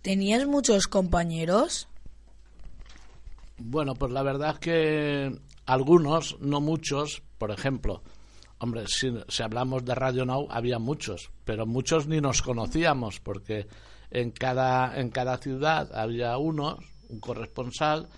¿Tenías 0.02 0.44
muchos 0.48 0.88
compañeros? 0.88 1.86
Bueno, 3.58 3.94
pues 3.94 4.10
la 4.10 4.24
verdad 4.24 4.54
es 4.54 4.58
que 4.58 5.40
algunos, 5.66 6.38
no 6.40 6.60
muchos, 6.60 7.22
por 7.38 7.50
ejemplo, 7.50 8.02
hombre, 8.58 8.84
si, 8.86 9.12
hablamos 9.42 9.84
de 9.84 9.94
Radio 9.94 10.24
Now, 10.24 10.46
había 10.50 10.78
muchos, 10.78 11.30
pero 11.44 11.66
muchos 11.66 12.06
ni 12.06 12.20
nos 12.20 12.42
conocíamos, 12.42 13.20
porque 13.20 13.66
en 14.10 14.30
cada, 14.30 14.98
en 15.00 15.10
cada 15.10 15.38
ciudad 15.38 15.90
había 15.94 16.36
uno, 16.38 16.78
un 17.08 17.20
corresponsal, 17.20 18.08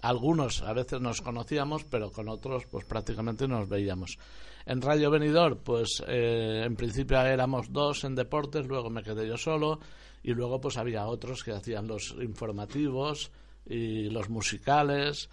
algunos 0.00 0.62
a 0.62 0.72
veces 0.72 1.00
nos 1.00 1.20
conocíamos, 1.20 1.84
pero 1.84 2.12
con 2.12 2.28
otros 2.28 2.64
pues 2.70 2.84
prácticamente 2.84 3.48
no 3.48 3.58
nos 3.58 3.68
veíamos. 3.68 4.18
En 4.66 4.82
Radio 4.82 5.10
Venidor, 5.10 5.58
pues 5.58 6.02
eh, 6.06 6.62
en 6.64 6.76
principio 6.76 7.20
éramos 7.20 7.72
dos 7.72 8.04
en 8.04 8.14
deportes, 8.14 8.66
luego 8.66 8.90
me 8.90 9.02
quedé 9.02 9.26
yo 9.26 9.36
solo 9.36 9.80
y 10.22 10.32
luego 10.32 10.60
pues 10.60 10.76
había 10.76 11.06
otros 11.06 11.42
que 11.42 11.52
hacían 11.52 11.88
los 11.88 12.14
informativos 12.20 13.32
y 13.66 14.10
los 14.10 14.28
musicales. 14.28 15.30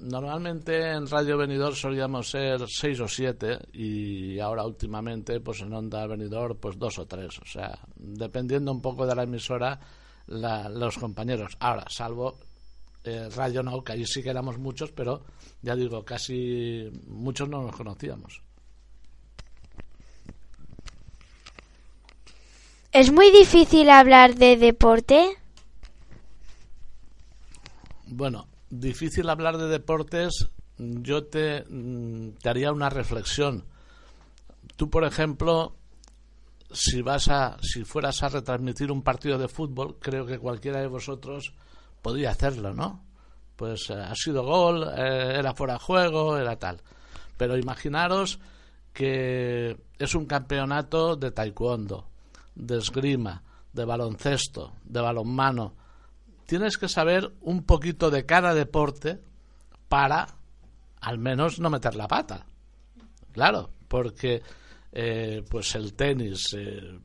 Normalmente 0.00 0.92
en 0.92 1.06
Radio 1.08 1.36
Venidor 1.38 1.74
solíamos 1.74 2.28
ser 2.30 2.60
seis 2.68 3.00
o 3.00 3.08
siete 3.08 3.58
y 3.72 4.38
ahora 4.38 4.64
últimamente 4.64 5.40
pues 5.40 5.60
en 5.62 5.72
Onda 5.72 6.06
Venidor 6.06 6.58
pues 6.58 6.78
dos 6.78 6.98
o 6.98 7.06
tres. 7.06 7.38
O 7.38 7.44
sea, 7.46 7.78
dependiendo 7.96 8.70
un 8.72 8.80
poco 8.82 9.06
de 9.06 9.14
la 9.14 9.22
emisora, 9.24 9.80
la- 10.26 10.68
los 10.68 10.96
compañeros. 10.98 11.56
Ahora, 11.60 11.84
salvo 11.88 12.38
eh, 13.04 13.28
Radio 13.34 13.62
Now, 13.62 13.82
que 13.84 13.92
allí 13.92 14.04
sí 14.06 14.22
que 14.22 14.30
éramos 14.30 14.58
muchos, 14.58 14.92
pero 14.92 15.24
ya 15.62 15.74
digo, 15.76 16.04
casi 16.04 16.90
muchos 17.06 17.48
no 17.48 17.62
nos 17.62 17.74
conocíamos. 17.76 18.42
¿Es 22.92 23.12
muy 23.12 23.30
difícil 23.30 23.90
hablar 23.90 24.36
de 24.36 24.56
deporte? 24.56 25.36
Bueno, 28.06 28.46
difícil 28.70 29.28
hablar 29.28 29.58
de 29.58 29.68
deportes. 29.68 30.48
Yo 30.78 31.24
te, 31.24 31.64
mm, 31.68 32.38
te 32.42 32.48
haría 32.48 32.72
una 32.72 32.90
reflexión. 32.90 33.64
Tú, 34.76 34.90
por 34.90 35.04
ejemplo, 35.04 35.76
si 36.70 37.02
vas 37.02 37.28
a, 37.28 37.56
si 37.62 37.84
fueras 37.84 38.22
a 38.22 38.28
retransmitir 38.28 38.90
un 38.90 39.02
partido 39.02 39.38
de 39.38 39.48
fútbol, 39.48 39.96
creo 40.00 40.26
que 40.26 40.38
cualquiera 40.38 40.80
de 40.80 40.88
vosotros 40.88 41.54
podría 42.02 42.30
hacerlo, 42.30 42.74
¿no? 42.74 43.04
Pues 43.56 43.88
eh, 43.90 43.94
ha 43.94 44.14
sido 44.14 44.44
gol, 44.44 44.84
eh, 44.96 45.36
era 45.38 45.54
fuera 45.54 45.74
de 45.74 45.78
juego, 45.80 46.36
era 46.36 46.56
tal. 46.56 46.82
Pero 47.36 47.56
imaginaros 47.56 48.38
que 48.92 49.76
es 49.98 50.14
un 50.14 50.26
campeonato 50.26 51.16
de 51.16 51.30
taekwondo, 51.30 52.08
de 52.54 52.78
esgrima, 52.78 53.42
de 53.72 53.84
baloncesto, 53.84 54.72
de 54.84 55.00
balonmano. 55.00 55.74
Tienes 56.46 56.78
que 56.78 56.88
saber 56.88 57.32
un 57.40 57.64
poquito 57.64 58.10
de 58.10 58.24
cada 58.24 58.54
deporte 58.54 59.20
para 59.88 60.26
al 61.00 61.18
menos 61.18 61.60
no 61.60 61.70
meter 61.70 61.94
la 61.94 62.08
pata. 62.08 62.46
Claro, 63.32 63.70
porque 63.88 64.42
eh, 64.92 65.44
pues 65.48 65.74
el 65.74 65.94
tenis, 65.94 66.54
eh, 66.56 66.98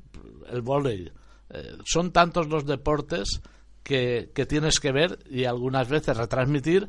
el 0.49 0.61
vóley. 0.61 1.11
Eh, 1.49 1.77
son 1.83 2.11
tantos 2.11 2.47
los 2.47 2.65
deportes 2.65 3.41
que, 3.83 4.31
que 4.33 4.45
tienes 4.45 4.79
que 4.79 4.91
ver 4.91 5.19
y 5.29 5.45
algunas 5.45 5.89
veces 5.89 6.15
retransmitir 6.15 6.87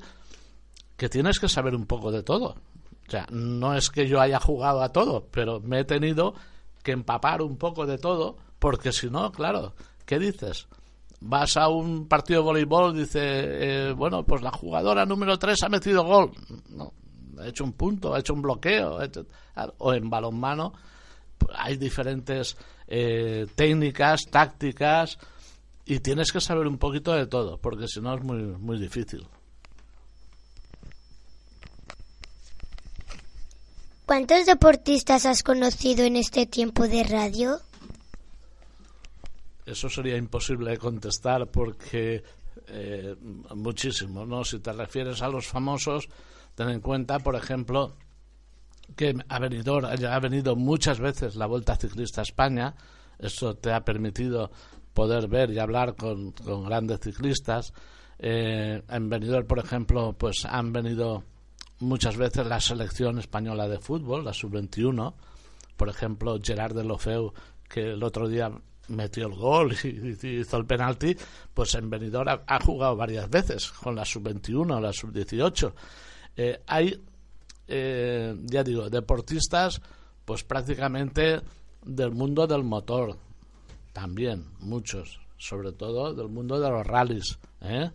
que 0.97 1.09
tienes 1.09 1.41
que 1.41 1.49
saber 1.49 1.75
un 1.75 1.87
poco 1.87 2.13
de 2.13 2.23
todo. 2.23 2.57
O 3.09 3.11
sea, 3.11 3.27
no 3.31 3.75
es 3.75 3.91
que 3.91 4.07
yo 4.07 4.21
haya 4.21 4.39
jugado 4.39 4.83
a 4.83 4.93
todo, 4.93 5.29
pero 5.31 5.61
me 5.61 5.81
he 5.81 5.85
tenido 5.85 6.35
que 6.83 6.93
empapar 6.93 7.43
un 7.43 7.57
poco 7.57 7.87
de 7.87 7.99
todo, 7.99 8.37
porque 8.59 8.93
si 8.93 9.11
no, 9.11 9.33
claro, 9.33 9.75
¿qué 10.07 10.19
dices? 10.19 10.69
Vas 11.25 11.57
a 11.57 11.69
un 11.69 12.09
partido 12.09 12.41
de 12.41 12.45
voleibol, 12.47 12.97
dice, 12.97 13.21
eh, 13.23 13.93
bueno, 13.93 14.25
pues 14.25 14.43
la 14.43 14.51
jugadora 14.51 15.07
número 15.07 15.39
3 15.39 15.63
ha 15.63 15.69
metido 15.69 16.05
gol. 16.05 16.33
No, 16.71 16.93
ha 17.39 17.47
hecho 17.47 17.63
un 17.65 17.73
punto, 17.75 18.13
ha 18.15 18.19
hecho 18.19 18.35
un 18.35 18.43
bloqueo. 18.43 19.01
hecho- 19.03 19.27
o 19.79 19.93
en 19.93 20.09
balonmano 20.11 20.73
pues, 21.39 21.57
hay 21.59 21.77
diferentes 21.77 22.57
eh, 22.89 23.47
técnicas, 23.55 24.23
tácticas, 24.31 25.19
y 25.85 26.01
tienes 26.01 26.33
que 26.33 26.41
saber 26.41 26.67
un 26.67 26.79
poquito 26.79 27.13
de 27.13 27.27
todo, 27.27 27.59
porque 27.59 27.87
si 27.89 28.01
no 28.01 28.15
es 28.15 28.23
muy, 28.23 28.43
muy 28.43 28.79
difícil. 28.79 29.27
¿Cuántos 34.07 34.47
deportistas 34.47 35.27
has 35.27 35.43
conocido 35.43 36.05
en 36.05 36.17
este 36.17 36.47
tiempo 36.47 36.87
de 36.89 37.05
radio? 37.05 37.59
Eso 39.65 39.89
sería 39.89 40.17
imposible 40.17 40.71
de 40.71 40.79
contestar 40.79 41.51
porque 41.51 42.23
eh, 42.67 43.17
muchísimo, 43.55 44.27
¿no? 44.27 44.45
Si 44.45 44.59
te 44.59 44.73
refieres 44.73 45.23
a 45.23 45.29
los 45.29 45.47
famosos, 45.47 46.09
ten 46.55 46.69
en 46.69 46.81
cuenta, 46.81 47.19
por 47.19 47.37
ejemplo, 47.37 47.97
que 48.97 49.15
a 49.29 49.39
Benidorm 49.39 49.87
ha 49.87 50.19
venido 50.19 50.57
muchas 50.57 51.01
veces 51.01 51.37
la 51.37 51.47
Vuelta 51.47 51.77
Ciclista 51.77 52.21
a 52.21 52.25
España. 52.25 52.75
Eso 53.19 53.55
te 53.55 53.73
ha 53.73 53.85
permitido 53.85 54.51
poder 54.93 55.29
ver 55.29 55.51
y 55.51 55.59
hablar 55.59 55.95
con, 55.95 56.33
con 56.33 56.65
grandes 56.65 57.01
ciclistas. 57.01 57.73
Eh, 58.19 58.83
en 58.89 59.09
Benidorm, 59.09 59.47
por 59.47 59.59
ejemplo, 59.59 60.15
pues 60.19 60.45
han 60.45 60.73
venido 60.73 61.25
muchas 61.81 62.17
veces 62.17 62.47
la 62.47 62.61
selección 62.61 63.19
española 63.19 63.69
de 63.69 63.79
fútbol, 63.79 64.25
la 64.25 64.33
sub-21. 64.33 65.15
Por 65.77 65.89
ejemplo, 65.89 66.39
Gerard 66.43 66.75
de 66.75 66.85
Lofeu, 66.85 67.33
que 67.69 67.93
el 67.93 68.03
otro 68.03 68.29
día 68.29 68.51
metió 68.89 69.27
el 69.27 69.35
gol 69.35 69.75
y, 69.85 70.41
hizo 70.41 70.57
el 70.57 70.67
penalti, 70.67 71.17
pues 71.55 71.75
en 71.75 71.91
Benidorm 71.91 72.41
ha, 72.47 72.61
jugado 72.65 72.97
varias 72.97 73.29
veces 73.31 73.71
con 73.71 73.95
la 73.95 74.05
sub-21 74.05 74.77
o 74.77 74.81
la 74.81 74.93
sub-18. 74.93 75.73
Eh, 76.37 76.63
hay, 76.67 77.01
eh, 77.69 78.35
ya 78.45 78.63
digo, 78.63 78.89
deportistas, 78.91 79.81
pues 80.25 80.45
prácticamente 80.45 81.41
del 81.85 82.13
mundo 82.13 82.47
del 82.47 82.65
motor, 82.65 83.17
también 83.93 84.47
muchos, 84.61 85.21
sobre 85.37 85.73
todo 85.73 86.15
del 86.15 86.29
mundo 86.29 86.59
de 86.61 86.71
los 86.71 86.87
rallies. 86.87 87.39
¿eh? 87.61 87.91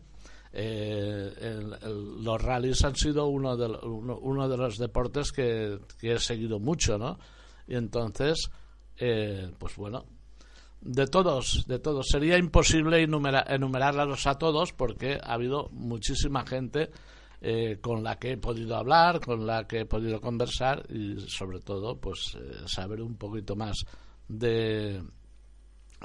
Eh, 0.54 1.34
el- 1.40 2.24
los 2.24 2.42
rallies 2.42 2.84
han 2.84 2.96
sido 2.96 3.28
uno 3.28 3.56
de, 3.56 3.68
uno, 3.88 4.18
uno 4.18 4.50
de 4.50 4.58
los 4.58 4.78
deportes 4.78 5.32
que, 5.32 5.80
que 6.00 6.14
he 6.14 6.20
seguido 6.20 6.60
mucho, 6.60 6.98
¿no? 6.98 7.20
Y 7.68 7.76
entonces, 7.76 8.50
eh, 8.98 9.52
pues 9.60 9.76
bueno, 9.76 10.06
de 10.82 11.08
todos, 11.08 11.66
de 11.68 11.80
todos. 11.80 12.08
Sería 12.10 12.38
imposible 12.38 13.02
enumera- 13.04 13.46
enumerarlos 13.48 14.26
a 14.28 14.36
todos 14.38 14.74
porque 14.74 15.20
ha 15.22 15.34
habido 15.34 15.70
muchísima 15.72 16.46
gente 16.46 16.90
eh, 17.42 17.78
con 17.82 18.04
la 18.04 18.18
que 18.18 18.32
he 18.32 18.38
podido 18.38 18.76
hablar, 18.76 19.20
con 19.20 19.46
la 19.46 19.68
que 19.68 19.82
he 19.82 19.86
podido 19.86 20.20
conversar 20.22 20.84
y 20.92 21.20
sobre 21.30 21.60
todo, 21.60 21.98
pues 22.00 22.36
eh, 22.40 22.64
saber 22.68 23.02
un 23.02 23.16
poquito 23.16 23.56
más 23.56 23.86
de, 24.28 25.04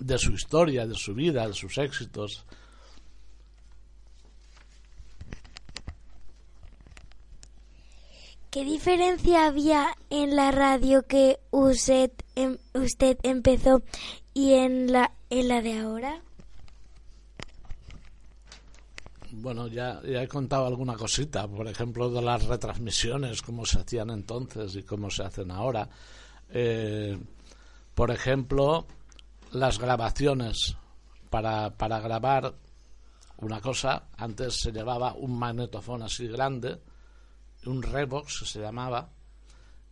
de 0.00 0.18
su 0.18 0.32
historia, 0.32 0.86
de 0.86 0.94
su 0.94 1.14
vida, 1.14 1.46
de 1.46 1.54
sus 1.54 1.78
éxitos. 1.78 2.44
¿Qué 8.50 8.64
diferencia 8.64 9.46
había 9.46 9.96
en 10.10 10.36
la 10.36 10.50
radio 10.50 11.06
que 11.06 11.38
usted, 11.50 12.10
em- 12.36 12.58
usted 12.74 13.16
empezó 13.22 13.80
y 14.34 14.54
en 14.54 14.92
la, 14.92 15.12
en 15.30 15.48
la 15.48 15.62
de 15.62 15.78
ahora? 15.78 16.22
Bueno, 19.32 19.66
ya, 19.66 20.00
ya 20.02 20.22
he 20.22 20.28
contado 20.28 20.66
alguna 20.66 20.94
cosita, 20.94 21.48
por 21.48 21.66
ejemplo, 21.66 22.10
de 22.10 22.20
las 22.20 22.44
retransmisiones, 22.44 23.40
cómo 23.40 23.64
se 23.64 23.80
hacían 23.80 24.10
entonces 24.10 24.76
y 24.76 24.82
cómo 24.82 25.10
se 25.10 25.22
hacen 25.22 25.50
ahora. 25.50 25.88
Eh, 26.50 27.18
por 27.94 28.10
ejemplo, 28.10 28.86
las 29.52 29.78
grabaciones. 29.78 30.76
Para, 31.30 31.70
para 31.70 31.98
grabar 31.98 32.54
una 33.38 33.62
cosa, 33.62 34.08
antes 34.18 34.60
se 34.60 34.70
llevaba 34.70 35.14
un 35.14 35.38
magnetofón 35.38 36.02
así 36.02 36.28
grande, 36.28 36.78
un 37.64 37.82
Revox 37.82 38.46
se 38.46 38.60
llamaba, 38.60 39.08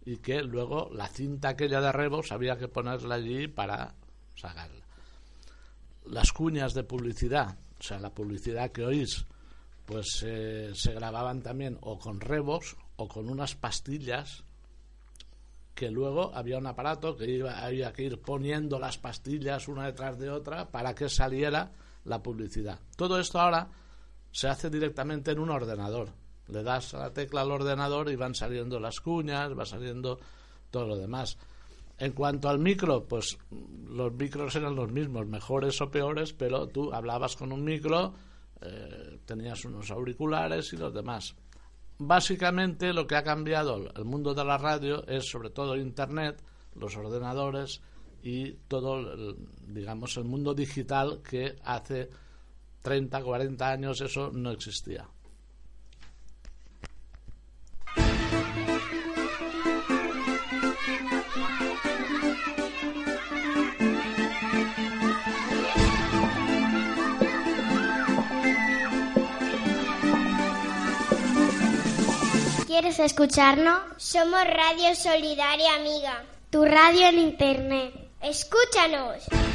y 0.04 0.18
que 0.18 0.42
luego 0.42 0.90
la 0.92 1.08
cinta 1.08 1.48
aquella 1.48 1.80
de 1.80 1.92
Revox 1.92 2.30
había 2.32 2.58
que 2.58 2.68
ponerla 2.68 3.14
allí 3.14 3.48
para 3.48 3.94
sacarla. 4.34 4.84
Las 6.06 6.32
cuñas 6.32 6.74
de 6.74 6.84
publicidad, 6.84 7.56
o 7.78 7.82
sea, 7.82 7.98
la 7.98 8.10
publicidad 8.10 8.72
que 8.72 8.84
oís, 8.84 9.26
pues 9.84 10.24
eh, 10.24 10.70
se 10.74 10.92
grababan 10.92 11.42
también 11.42 11.78
o 11.80 11.98
con 11.98 12.20
Revox 12.20 12.76
o 12.96 13.08
con 13.08 13.28
unas 13.28 13.54
pastillas 13.54 14.44
que 15.74 15.90
luego 15.90 16.30
había 16.34 16.58
un 16.58 16.66
aparato 16.66 17.16
que 17.16 17.24
iba, 17.24 17.64
había 17.64 17.92
que 17.92 18.02
ir 18.02 18.20
poniendo 18.20 18.78
las 18.78 18.98
pastillas 18.98 19.66
una 19.66 19.86
detrás 19.86 20.18
de 20.18 20.30
otra 20.30 20.70
para 20.70 20.94
que 20.94 21.08
saliera 21.08 21.72
la 22.04 22.22
publicidad. 22.22 22.78
Todo 22.96 23.18
esto 23.18 23.40
ahora 23.40 23.68
se 24.30 24.48
hace 24.48 24.70
directamente 24.70 25.30
en 25.30 25.38
un 25.38 25.50
ordenador. 25.50 26.12
Le 26.48 26.62
das 26.62 26.92
la 26.92 27.12
tecla 27.12 27.40
al 27.42 27.50
ordenador 27.50 28.10
y 28.10 28.16
van 28.16 28.34
saliendo 28.34 28.78
las 28.78 29.00
cuñas, 29.00 29.58
va 29.58 29.64
saliendo 29.64 30.18
todo 30.70 30.86
lo 30.86 30.96
demás. 30.96 31.38
En 32.00 32.12
cuanto 32.12 32.48
al 32.48 32.58
micro, 32.58 33.04
pues 33.06 33.36
los 33.90 34.12
micros 34.14 34.56
eran 34.56 34.74
los 34.74 34.90
mismos, 34.90 35.26
mejores 35.26 35.78
o 35.82 35.90
peores, 35.90 36.32
pero 36.32 36.66
tú 36.66 36.90
hablabas 36.94 37.36
con 37.36 37.52
un 37.52 37.62
micro, 37.62 38.14
eh, 38.62 39.18
tenías 39.26 39.66
unos 39.66 39.90
auriculares 39.90 40.72
y 40.72 40.78
los 40.78 40.94
demás. 40.94 41.36
Básicamente 41.98 42.94
lo 42.94 43.06
que 43.06 43.16
ha 43.16 43.22
cambiado 43.22 43.92
el 43.94 44.04
mundo 44.06 44.32
de 44.32 44.44
la 44.46 44.56
radio 44.56 45.06
es 45.06 45.28
sobre 45.28 45.50
todo 45.50 45.76
Internet, 45.76 46.42
los 46.74 46.96
ordenadores 46.96 47.82
y 48.22 48.52
todo, 48.66 48.98
el, 48.98 49.36
digamos, 49.66 50.16
el 50.16 50.24
mundo 50.24 50.54
digital 50.54 51.20
que 51.22 51.56
hace 51.64 52.08
30, 52.80 53.22
40 53.22 53.68
años 53.68 54.00
eso 54.00 54.30
no 54.32 54.50
existía. 54.52 55.06
¿Quieres 72.80 72.98
escucharnos? 72.98 73.78
Somos 73.98 74.42
Radio 74.42 74.94
Solidaria 74.94 75.74
Amiga. 75.74 76.24
Tu 76.48 76.64
radio 76.64 77.08
en 77.08 77.18
Internet. 77.18 77.92
Escúchanos. 78.22 79.49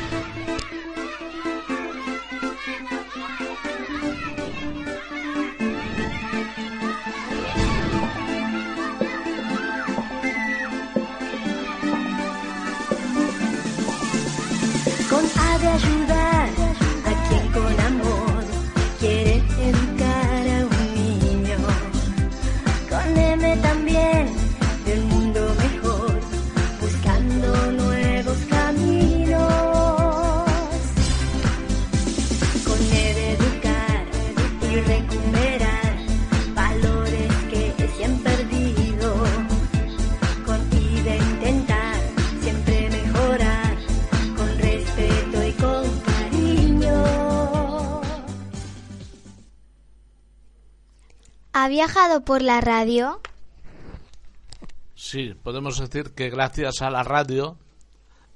¿Ha 51.65 51.67
viajado 51.67 52.23
por 52.23 52.43
la 52.43 52.61
radio? 52.61 53.19
Sí, 54.93 55.33
podemos 55.33 55.79
decir 55.79 56.13
que 56.13 56.29
gracias 56.29 56.83
a 56.83 56.91
la 56.91 57.01
radio 57.01 57.57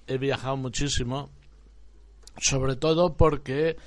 he 0.07 0.17
viajado 0.17 0.57
muchísimo 0.57 1.29
sobre 2.39 2.75
todo 2.75 3.13
porque 3.13 3.77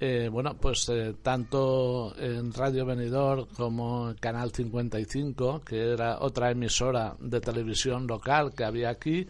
eh, 0.00 0.30
bueno 0.32 0.56
pues 0.56 0.88
eh, 0.88 1.14
tanto 1.22 2.18
en 2.18 2.54
Radio 2.54 2.86
Benidorm 2.86 3.48
como 3.54 4.08
en 4.08 4.16
Canal 4.16 4.50
55 4.50 5.60
que 5.60 5.92
era 5.92 6.20
otra 6.20 6.50
emisora 6.50 7.16
de 7.20 7.42
televisión 7.42 8.06
local 8.06 8.54
que 8.54 8.64
había 8.64 8.88
aquí 8.88 9.26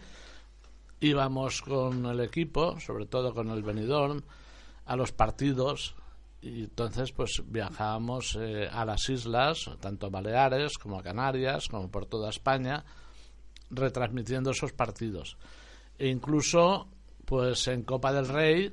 íbamos 1.01 1.61
con 1.61 2.05
el 2.05 2.21
equipo 2.21 2.79
sobre 2.79 3.05
todo 3.05 3.33
con 3.33 3.49
el 3.49 3.63
Benidorm 3.63 4.21
a 4.85 4.95
los 4.95 5.11
partidos 5.11 5.93
y 6.47 6.63
entonces 6.63 7.11
pues 7.11 7.41
viajábamos 7.45 8.37
eh, 8.39 8.69
a 8.71 8.85
las 8.85 9.09
islas 9.09 9.69
tanto 9.79 10.07
a 10.07 10.09
Baleares 10.09 10.77
como 10.77 10.99
a 10.99 11.03
Canarias 11.03 11.67
como 11.67 11.91
por 11.91 12.05
toda 12.05 12.29
España 12.29 12.85
retransmitiendo 13.69 14.51
esos 14.51 14.73
partidos. 14.73 15.37
E 15.97 16.07
incluso 16.07 16.87
pues 17.25 17.67
en 17.67 17.83
Copa 17.83 18.13
del 18.13 18.27
Rey 18.27 18.71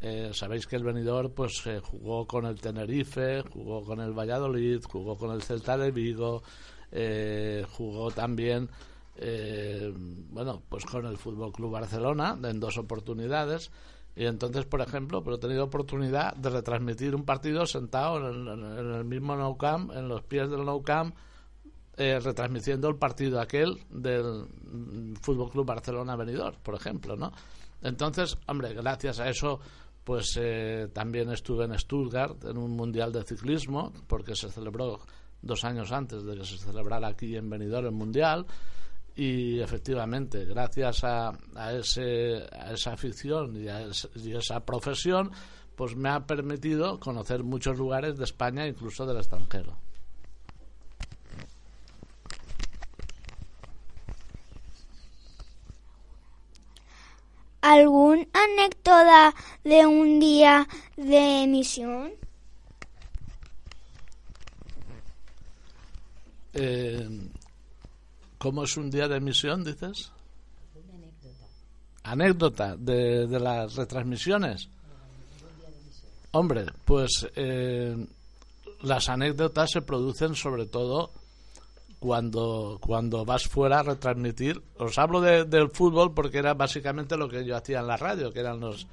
eh, 0.00 0.30
sabéis 0.32 0.66
que 0.66 0.76
el 0.76 0.84
venidor 0.84 1.32
pues 1.32 1.66
eh, 1.66 1.80
jugó 1.80 2.26
con 2.26 2.46
el 2.46 2.60
Tenerife 2.60 3.42
jugó 3.42 3.84
con 3.84 4.00
el 4.00 4.12
Valladolid 4.12 4.82
jugó 4.82 5.16
con 5.16 5.32
el 5.32 5.42
Celta 5.42 5.76
de 5.76 5.90
Vigo 5.90 6.42
eh, 6.90 7.66
jugó 7.76 8.10
también 8.10 8.70
eh, 9.16 9.92
bueno 9.94 10.62
pues 10.68 10.86
con 10.86 11.04
el 11.04 11.18
Fútbol 11.18 11.52
Club 11.52 11.72
Barcelona 11.72 12.38
en 12.42 12.58
dos 12.58 12.78
oportunidades 12.78 13.70
y 14.20 14.26
entonces 14.26 14.66
por 14.66 14.82
ejemplo 14.82 15.24
pero 15.24 15.36
he 15.36 15.38
tenido 15.38 15.64
oportunidad 15.64 16.36
de 16.36 16.50
retransmitir 16.50 17.14
un 17.14 17.24
partido 17.24 17.64
sentado 17.64 18.18
en 18.28 18.48
el, 18.48 19.04
mismo 19.04 19.34
Nou 19.34 19.56
Camp 19.56 19.92
en 19.96 20.12
los 20.12 20.20
pies 20.28 20.50
del 20.50 20.66
Nou 20.68 20.82
Camp 20.84 21.16
eh, 21.96 22.20
retransmitiendo 22.20 22.88
el 22.88 22.96
partido 22.96 23.40
aquel 23.40 23.78
del 23.88 24.44
mm, 24.44 25.14
Fútbol 25.20 25.50
Club 25.50 25.66
Barcelona 25.66 26.16
Benidorm, 26.16 26.56
por 26.62 26.74
ejemplo, 26.74 27.14
¿no? 27.14 27.30
Entonces, 27.82 28.38
hombre, 28.46 28.72
gracias 28.72 29.20
a 29.20 29.28
eso, 29.28 29.60
pues 30.02 30.34
eh, 30.40 30.88
también 30.94 31.30
estuve 31.30 31.66
en 31.66 31.78
Stuttgart 31.78 32.42
en 32.44 32.56
un 32.56 32.70
mundial 32.70 33.12
de 33.12 33.22
ciclismo, 33.24 33.92
porque 34.06 34.34
se 34.34 34.48
celebró 34.48 35.00
dos 35.42 35.62
años 35.64 35.92
antes 35.92 36.24
de 36.24 36.38
que 36.38 36.44
se 36.44 36.56
celebrara 36.56 37.08
aquí 37.08 37.36
en 37.36 37.50
Benidorm 37.50 37.86
el 37.86 37.92
mundial. 37.92 38.46
Y 39.26 39.60
efectivamente, 39.60 40.46
gracias 40.46 41.04
a, 41.04 41.32
a, 41.54 41.72
ese, 41.74 42.42
a 42.52 42.72
esa 42.72 42.92
afición 42.94 43.54
y 43.62 43.68
a 43.68 43.82
es- 43.82 44.08
y 44.14 44.34
esa 44.34 44.64
profesión, 44.64 45.30
pues 45.76 45.94
me 45.94 46.08
ha 46.08 46.20
permitido 46.26 46.98
conocer 46.98 47.42
muchos 47.44 47.76
lugares 47.76 48.16
de 48.16 48.24
España, 48.24 48.66
incluso 48.66 49.04
del 49.04 49.18
extranjero. 49.18 49.76
¿Algún 57.62 58.26
anécdota 58.32 59.34
de 59.64 59.86
un 59.86 60.18
día 60.18 60.66
de 60.96 61.42
emisión? 61.42 62.12
Eh, 66.54 67.06
¿Cómo 68.40 68.64
es 68.64 68.74
un 68.78 68.90
día 68.90 69.06
de 69.06 69.16
emisión, 69.18 69.62
dices? 69.62 70.10
Anécdota 72.02 72.74
de, 72.76 73.26
de 73.26 73.38
las 73.38 73.74
retransmisiones. 73.76 74.70
Hombre, 76.32 76.64
pues 76.86 77.28
eh, 77.36 77.94
las 78.80 79.10
anécdotas 79.10 79.70
se 79.72 79.82
producen 79.82 80.34
sobre 80.34 80.64
todo 80.64 81.10
cuando, 81.98 82.78
cuando 82.80 83.26
vas 83.26 83.46
fuera 83.46 83.80
a 83.80 83.82
retransmitir. 83.82 84.62
Os 84.78 84.96
hablo 84.96 85.20
de- 85.20 85.44
del 85.44 85.68
fútbol 85.70 86.14
porque 86.14 86.38
era 86.38 86.54
básicamente 86.54 87.18
lo 87.18 87.28
que 87.28 87.44
yo 87.44 87.54
hacía 87.56 87.80
en 87.80 87.88
la 87.88 87.98
radio, 87.98 88.32
que 88.32 88.40
eran 88.40 88.58
los... 88.60 88.86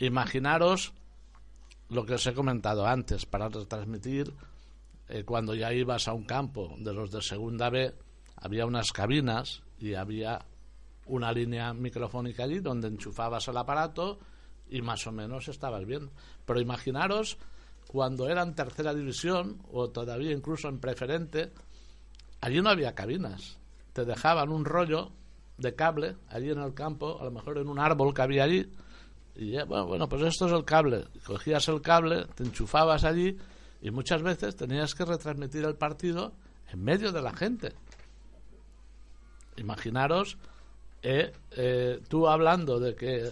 Imaginaros 0.00 0.92
lo 1.90 2.04
que 2.04 2.14
os 2.14 2.26
he 2.26 2.34
comentado 2.34 2.84
antes, 2.86 3.24
para 3.24 3.48
retransmitir 3.48 4.34
eh, 5.08 5.22
cuando 5.22 5.54
ya 5.54 5.72
ibas 5.72 6.08
a 6.08 6.12
un 6.12 6.24
campo 6.24 6.74
de 6.78 6.92
los 6.92 7.12
de 7.12 7.22
segunda 7.22 7.70
B, 7.70 7.94
había 8.44 8.66
unas 8.66 8.92
cabinas 8.92 9.62
y 9.78 9.94
había 9.94 10.44
una 11.06 11.32
línea 11.32 11.72
microfónica 11.72 12.44
allí 12.44 12.60
donde 12.60 12.88
enchufabas 12.88 13.48
el 13.48 13.56
aparato 13.56 14.18
y 14.68 14.82
más 14.82 15.06
o 15.06 15.12
menos 15.12 15.48
estabas 15.48 15.86
bien. 15.86 16.10
Pero 16.44 16.60
imaginaros 16.60 17.38
cuando 17.86 18.28
era 18.28 18.42
en 18.42 18.54
tercera 18.54 18.92
división 18.92 19.62
o 19.72 19.88
todavía 19.88 20.30
incluso 20.30 20.68
en 20.68 20.78
preferente, 20.78 21.52
allí 22.42 22.60
no 22.60 22.68
había 22.68 22.94
cabinas. 22.94 23.58
Te 23.94 24.04
dejaban 24.04 24.50
un 24.50 24.66
rollo 24.66 25.10
de 25.56 25.74
cable 25.74 26.16
allí 26.28 26.50
en 26.50 26.60
el 26.60 26.74
campo, 26.74 27.18
a 27.18 27.24
lo 27.24 27.30
mejor 27.30 27.56
en 27.56 27.68
un 27.68 27.78
árbol 27.78 28.12
que 28.12 28.22
había 28.22 28.44
allí, 28.44 28.70
y 29.36 29.52
ya, 29.52 29.64
bueno, 29.64 29.86
bueno, 29.86 30.08
pues 30.08 30.22
esto 30.22 30.46
es 30.46 30.52
el 30.52 30.66
cable. 30.66 31.06
Cogías 31.24 31.66
el 31.68 31.80
cable, 31.80 32.26
te 32.34 32.44
enchufabas 32.44 33.04
allí 33.04 33.38
y 33.80 33.90
muchas 33.90 34.22
veces 34.22 34.54
tenías 34.54 34.94
que 34.94 35.06
retransmitir 35.06 35.64
el 35.64 35.76
partido 35.76 36.34
en 36.70 36.82
medio 36.82 37.10
de 37.10 37.22
la 37.22 37.32
gente. 37.32 37.72
Imaginaros 39.56 40.36
eh, 41.06 41.32
eh, 41.50 42.00
tú 42.08 42.26
hablando 42.26 42.80
de 42.80 42.94
que 42.94 43.30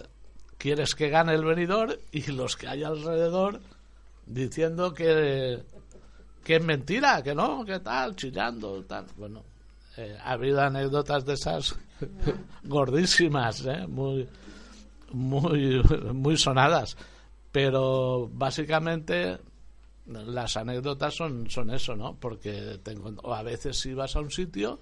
quieres 0.59 0.93
que 0.93 1.09
gane 1.09 1.33
el 1.33 1.43
venidor 1.43 1.99
y 2.11 2.31
los 2.31 2.55
que 2.55 2.67
hay 2.67 2.83
alrededor 2.83 3.59
diciendo 4.27 4.93
que, 4.93 5.63
que 6.43 6.55
es 6.57 6.63
mentira, 6.63 7.23
que 7.23 7.33
no, 7.33 7.65
que 7.65 7.79
tal, 7.79 8.15
chillando, 8.15 8.83
tal. 8.83 9.07
Bueno, 9.17 9.43
eh, 9.97 10.15
ha 10.23 10.33
habido 10.33 10.61
anécdotas 10.61 11.25
de 11.25 11.33
esas 11.33 11.75
gordísimas, 12.63 13.65
¿eh? 13.65 13.87
muy, 13.87 14.29
muy, 15.11 15.81
muy 16.13 16.37
sonadas. 16.37 16.95
Pero 17.51 18.29
básicamente 18.31 19.39
las 20.05 20.57
anécdotas 20.57 21.15
son, 21.15 21.49
son 21.49 21.71
eso, 21.71 21.95
¿no? 21.95 22.15
Porque 22.19 22.79
te 22.83 22.95
o 22.95 23.33
a 23.33 23.41
veces 23.41 23.83
ibas 23.87 24.15
a 24.15 24.19
un 24.19 24.29
sitio 24.29 24.79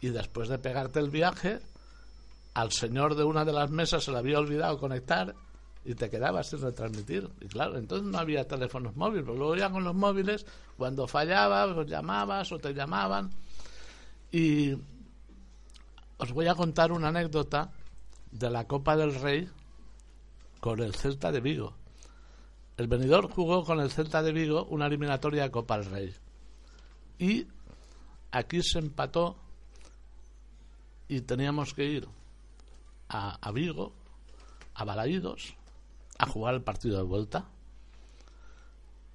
y 0.00 0.08
después 0.08 0.48
de 0.48 0.58
pegarte 0.58 1.00
el 1.00 1.10
viaje, 1.10 1.60
al 2.54 2.72
señor 2.72 3.14
de 3.14 3.24
una 3.24 3.44
de 3.44 3.52
las 3.52 3.70
mesas 3.70 4.04
se 4.04 4.10
le 4.10 4.18
había 4.18 4.38
olvidado 4.38 4.78
conectar 4.78 5.34
y 5.84 5.94
te 5.94 6.10
quedabas 6.10 6.48
sin 6.48 6.60
retransmitir. 6.60 7.28
Y 7.40 7.46
claro, 7.46 7.76
entonces 7.76 8.06
no 8.06 8.18
había 8.18 8.46
teléfonos 8.46 8.96
móviles, 8.96 9.24
pero 9.24 9.36
luego 9.36 9.56
ya 9.56 9.70
con 9.70 9.84
los 9.84 9.94
móviles, 9.94 10.44
cuando 10.76 11.06
fallaba, 11.06 11.74
pues 11.74 11.88
llamabas 11.88 12.50
o 12.52 12.58
te 12.58 12.74
llamaban. 12.74 13.30
Y 14.32 14.74
os 16.18 16.32
voy 16.32 16.48
a 16.48 16.54
contar 16.54 16.92
una 16.92 17.08
anécdota 17.08 17.72
de 18.30 18.50
la 18.50 18.66
Copa 18.66 18.96
del 18.96 19.14
Rey 19.14 19.48
con 20.60 20.80
el 20.80 20.94
Celta 20.94 21.32
de 21.32 21.40
Vigo. 21.40 21.74
El 22.76 22.88
venidor 22.88 23.30
jugó 23.30 23.64
con 23.64 23.80
el 23.80 23.90
Celta 23.90 24.22
de 24.22 24.32
Vigo 24.32 24.64
una 24.66 24.86
eliminatoria 24.86 25.44
de 25.44 25.50
Copa 25.50 25.78
del 25.78 25.90
Rey. 25.90 26.14
Y 27.18 27.46
aquí 28.30 28.62
se 28.62 28.78
empató 28.78 29.36
y 31.10 31.22
teníamos 31.22 31.74
que 31.74 31.84
ir 31.84 32.08
a, 33.08 33.36
a 33.40 33.50
Vigo, 33.50 33.92
a 34.74 34.84
Balaídos, 34.84 35.56
a 36.18 36.26
jugar 36.26 36.54
el 36.54 36.62
partido 36.62 36.98
de 36.98 37.02
vuelta. 37.02 37.46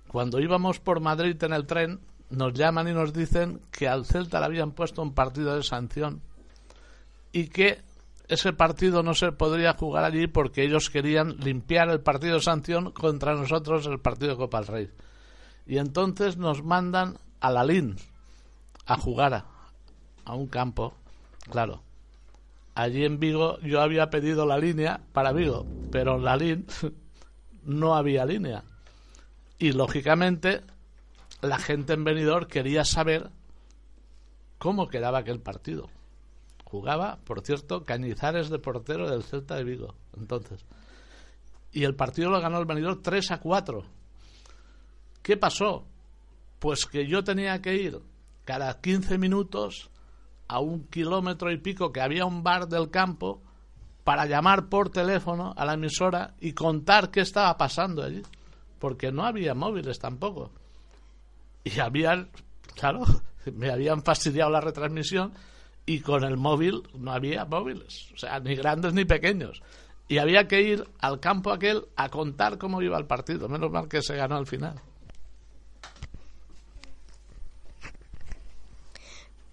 Cuando 0.09 0.41
íbamos 0.41 0.81
por 0.81 0.99
Madrid 0.99 1.41
en 1.41 1.53
el 1.53 1.65
tren, 1.65 2.01
nos 2.29 2.53
llaman 2.53 2.89
y 2.89 2.93
nos 2.93 3.13
dicen 3.13 3.61
que 3.71 3.87
al 3.87 4.05
Celta 4.05 4.41
le 4.41 4.45
habían 4.47 4.71
puesto 4.73 5.01
un 5.01 5.13
partido 5.13 5.55
de 5.55 5.63
sanción 5.63 6.21
y 7.31 7.47
que 7.47 7.81
ese 8.27 8.51
partido 8.51 9.01
no 9.01 9.13
se 9.13 9.31
podría 9.31 9.75
jugar 9.75 10.03
allí 10.03 10.27
porque 10.27 10.63
ellos 10.63 10.89
querían 10.89 11.37
limpiar 11.37 11.89
el 11.89 12.01
partido 12.01 12.35
de 12.35 12.41
sanción 12.41 12.91
contra 12.91 13.35
nosotros 13.35 13.85
el 13.85 14.01
partido 14.01 14.31
de 14.31 14.37
Copa 14.37 14.59
del 14.59 14.67
Rey. 14.67 14.89
Y 15.65 15.77
entonces 15.77 16.35
nos 16.35 16.61
mandan 16.61 17.17
a 17.39 17.51
la 17.51 17.63
LIN 17.63 17.95
a 18.85 18.97
jugar 18.97 19.33
a, 19.33 19.45
a 20.25 20.35
un 20.35 20.47
campo, 20.47 20.93
claro. 21.49 21.83
Allí 22.75 23.05
en 23.05 23.19
Vigo 23.19 23.59
yo 23.61 23.81
había 23.81 24.09
pedido 24.09 24.45
la 24.45 24.57
línea 24.57 25.01
para 25.13 25.31
Vigo, 25.31 25.65
pero 25.91 26.17
en 26.17 26.25
la 26.25 26.35
LIN 26.35 26.65
no 27.63 27.95
había 27.95 28.25
línea. 28.25 28.63
Y 29.57 29.71
lógicamente 29.71 30.61
la 31.41 31.57
gente 31.57 31.93
en 31.93 32.03
Benidorm 32.03 32.47
quería 32.47 32.83
saber 32.83 33.29
cómo 34.57 34.87
quedaba 34.87 35.19
aquel 35.19 35.39
partido. 35.39 35.89
Jugaba, 36.65 37.19
por 37.23 37.41
cierto, 37.41 37.83
Cañizares 37.83 38.49
de 38.49 38.59
portero 38.59 39.09
del 39.09 39.23
Celta 39.23 39.55
de 39.55 39.63
Vigo. 39.63 39.95
Entonces. 40.17 40.65
Y 41.71 41.83
el 41.83 41.95
partido 41.95 42.29
lo 42.29 42.41
ganó 42.41 42.59
el 42.59 42.65
Benidorm 42.65 43.01
3 43.01 43.31
a 43.31 43.39
4. 43.39 43.85
¿Qué 45.21 45.37
pasó? 45.37 45.85
Pues 46.59 46.85
que 46.85 47.07
yo 47.07 47.23
tenía 47.23 47.61
que 47.61 47.75
ir 47.75 47.99
cada 48.43 48.81
15 48.81 49.17
minutos 49.17 49.89
a 50.47 50.59
un 50.59 50.87
kilómetro 50.87 51.51
y 51.51 51.57
pico 51.57 51.91
que 51.91 52.01
había 52.01 52.25
un 52.25 52.43
bar 52.43 52.67
del 52.67 52.89
campo 52.89 53.41
para 54.03 54.25
llamar 54.25 54.69
por 54.69 54.89
teléfono 54.89 55.53
a 55.57 55.65
la 55.65 55.73
emisora 55.73 56.35
y 56.39 56.53
contar 56.53 57.09
qué 57.09 57.21
estaba 57.21 57.57
pasando 57.57 58.03
allí. 58.03 58.21
Porque 58.79 59.11
no 59.11 59.25
había 59.25 59.55
móviles 59.55 59.99
tampoco. 59.99 60.51
Y 61.63 61.79
habían, 61.79 62.29
claro, 62.75 63.01
me 63.53 63.71
habían 63.71 64.03
fastidiado 64.03 64.51
la 64.51 64.61
retransmisión 64.61 65.33
y 65.85 65.99
con 65.99 66.23
el 66.23 66.37
móvil 66.37 66.83
no 66.93 67.11
había 67.11 67.45
móviles, 67.45 68.11
o 68.13 68.17
sea, 68.17 68.39
ni 68.39 68.55
grandes 68.55 68.93
ni 68.93 69.05
pequeños. 69.05 69.61
y 70.07 70.19
había 70.19 70.47
que 70.47 70.61
ir 70.61 70.83
al 70.99 71.19
campo 71.19 71.51
aquel 71.51 71.85
a 71.95 72.09
contar 72.09 72.59
cómo 72.59 72.81
iba 72.81 72.97
el 72.97 73.07
partido. 73.07 73.49
Menos 73.49 73.71
mal 73.71 73.87
que 73.87 74.03
se 74.03 74.15
ganó 74.15 74.35
al 74.37 74.45
final. 74.45 74.79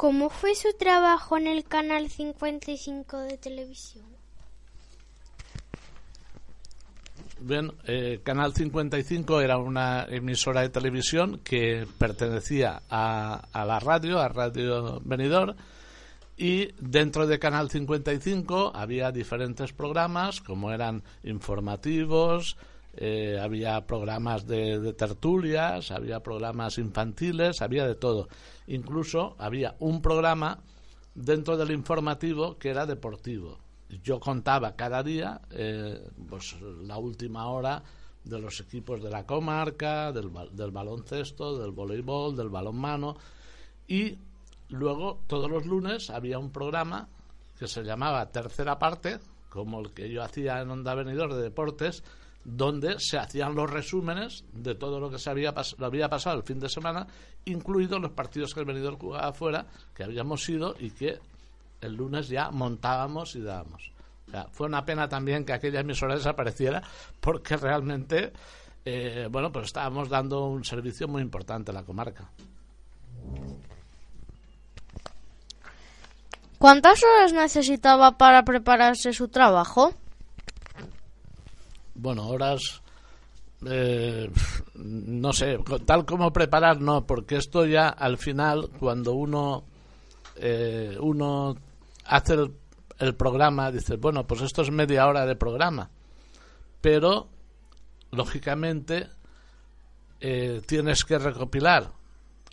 ¿Cómo 0.02 0.30
fue 0.30 0.56
su 0.56 0.72
trabajo 0.76 1.38
en 1.38 1.46
el 1.46 1.62
canal 1.62 2.10
55 2.10 3.18
de 3.18 3.38
televisión? 3.38 4.04
Bien, 7.38 7.70
eh, 7.86 8.18
Canal 8.24 8.52
55 8.52 9.40
era 9.40 9.58
una 9.58 10.04
emisora 10.10 10.62
de 10.62 10.70
televisión 10.70 11.38
que 11.44 11.86
pertenecía 11.98 12.82
a, 12.90 13.46
a 13.52 13.64
la 13.64 13.78
radio, 13.78 14.18
a 14.18 14.26
Radio 14.28 15.00
Benidorm, 15.04 15.54
y 16.36 16.72
dentro 16.80 17.28
de 17.28 17.38
Canal 17.38 17.70
55 17.70 18.72
había 18.74 19.12
diferentes 19.12 19.72
programas, 19.72 20.40
como 20.40 20.72
eran 20.72 21.04
informativos, 21.22 22.56
eh, 22.94 23.38
había 23.40 23.86
programas 23.86 24.46
de, 24.46 24.78
de 24.78 24.92
tertulias, 24.92 25.90
había 25.90 26.20
programas 26.20 26.78
infantiles, 26.78 27.62
había 27.62 27.86
de 27.86 27.94
todo. 27.94 28.28
Incluso 28.66 29.34
había 29.38 29.76
un 29.78 30.02
programa 30.02 30.58
dentro 31.14 31.56
del 31.56 31.70
informativo 31.70 32.58
que 32.58 32.70
era 32.70 32.86
deportivo. 32.86 33.58
Yo 34.02 34.20
contaba 34.20 34.74
cada 34.76 35.02
día 35.02 35.40
eh, 35.50 36.00
pues, 36.28 36.56
la 36.82 36.96
última 36.98 37.48
hora 37.48 37.82
de 38.24 38.38
los 38.40 38.60
equipos 38.60 39.02
de 39.02 39.10
la 39.10 39.26
comarca, 39.26 40.12
del, 40.12 40.28
ba- 40.28 40.46
del 40.46 40.70
baloncesto, 40.70 41.58
del 41.58 41.72
voleibol, 41.72 42.36
del 42.36 42.48
balonmano 42.48 43.16
y 43.88 44.16
luego 44.68 45.20
todos 45.26 45.50
los 45.50 45.66
lunes 45.66 46.08
había 46.08 46.38
un 46.38 46.50
programa 46.52 47.08
que 47.58 47.66
se 47.68 47.82
llamaba 47.82 48.30
Tercera 48.30 48.78
Parte, 48.78 49.18
como 49.50 49.80
el 49.80 49.92
que 49.92 50.08
yo 50.08 50.22
hacía 50.22 50.60
en 50.62 50.70
Onda 50.70 50.94
Venidor 50.94 51.34
de 51.34 51.42
Deportes, 51.42 52.02
donde 52.44 52.98
se 52.98 53.18
hacían 53.18 53.54
los 53.54 53.70
resúmenes 53.70 54.44
de 54.52 54.74
todo 54.74 54.98
lo 55.00 55.10
que 55.10 55.18
se 55.18 55.30
había, 55.30 55.54
pas- 55.54 55.76
había 55.84 56.08
pasado 56.08 56.36
el 56.38 56.42
fin 56.42 56.58
de 56.58 56.68
semana, 56.68 57.06
incluidos 57.44 58.00
los 58.00 58.10
partidos 58.12 58.52
que 58.54 58.60
el 58.60 58.66
Venidor 58.66 58.98
jugaba 58.98 59.28
afuera, 59.28 59.66
que 59.94 60.04
habíamos 60.04 60.48
ido 60.48 60.74
y 60.78 60.90
que 60.90 61.18
el 61.80 61.94
lunes 61.94 62.28
ya 62.28 62.50
montábamos 62.50 63.34
y 63.36 63.40
dábamos. 63.42 63.90
O 64.28 64.30
sea, 64.30 64.46
fue 64.50 64.66
una 64.66 64.84
pena 64.84 65.08
también 65.08 65.44
que 65.44 65.52
aquella 65.52 65.80
emisora 65.80 66.14
desapareciera 66.14 66.82
porque 67.20 67.56
realmente, 67.56 68.32
eh, 68.84 69.28
bueno, 69.30 69.52
pues 69.52 69.66
estábamos 69.66 70.08
dando 70.08 70.46
un 70.46 70.64
servicio 70.64 71.06
muy 71.08 71.22
importante 71.22 71.70
a 71.70 71.74
la 71.74 71.82
comarca. 71.84 72.30
¿Cuántas 76.58 77.02
horas 77.02 77.32
necesitaba 77.32 78.12
para 78.18 78.44
prepararse 78.44 79.12
su 79.12 79.28
trabajo? 79.28 79.94
Bueno, 82.02 82.26
horas, 82.26 82.82
eh, 83.64 84.28
no 84.74 85.32
sé, 85.32 85.56
tal 85.86 86.04
como 86.04 86.32
preparar, 86.32 86.80
no, 86.80 87.06
porque 87.06 87.36
esto 87.36 87.64
ya 87.64 87.90
al 87.90 88.18
final, 88.18 88.70
cuando 88.80 89.12
uno, 89.12 89.62
eh, 90.34 90.96
uno 90.98 91.54
hace 92.04 92.34
el, 92.34 92.56
el 92.98 93.14
programa, 93.14 93.70
dice, 93.70 93.98
bueno, 93.98 94.26
pues 94.26 94.40
esto 94.40 94.62
es 94.62 94.72
media 94.72 95.06
hora 95.06 95.26
de 95.26 95.36
programa, 95.36 95.90
pero 96.80 97.28
lógicamente 98.10 99.08
eh, 100.18 100.60
tienes 100.66 101.04
que 101.04 101.18
recopilar 101.18 101.92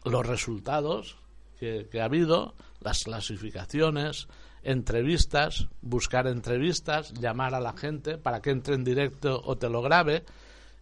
los 0.03 0.27
resultados 0.27 1.17
que 1.59 1.89
ha 1.99 2.05
habido, 2.05 2.53
las 2.81 3.03
clasificaciones, 3.03 4.27
entrevistas, 4.63 5.67
buscar 5.81 6.27
entrevistas, 6.27 7.13
llamar 7.13 7.55
a 7.55 7.59
la 7.59 7.73
gente 7.73 8.17
para 8.17 8.41
que 8.41 8.49
entre 8.51 8.75
en 8.75 8.83
directo 8.83 9.41
o 9.43 9.57
te 9.57 9.69
lo 9.69 9.81
grabe. 9.81 10.23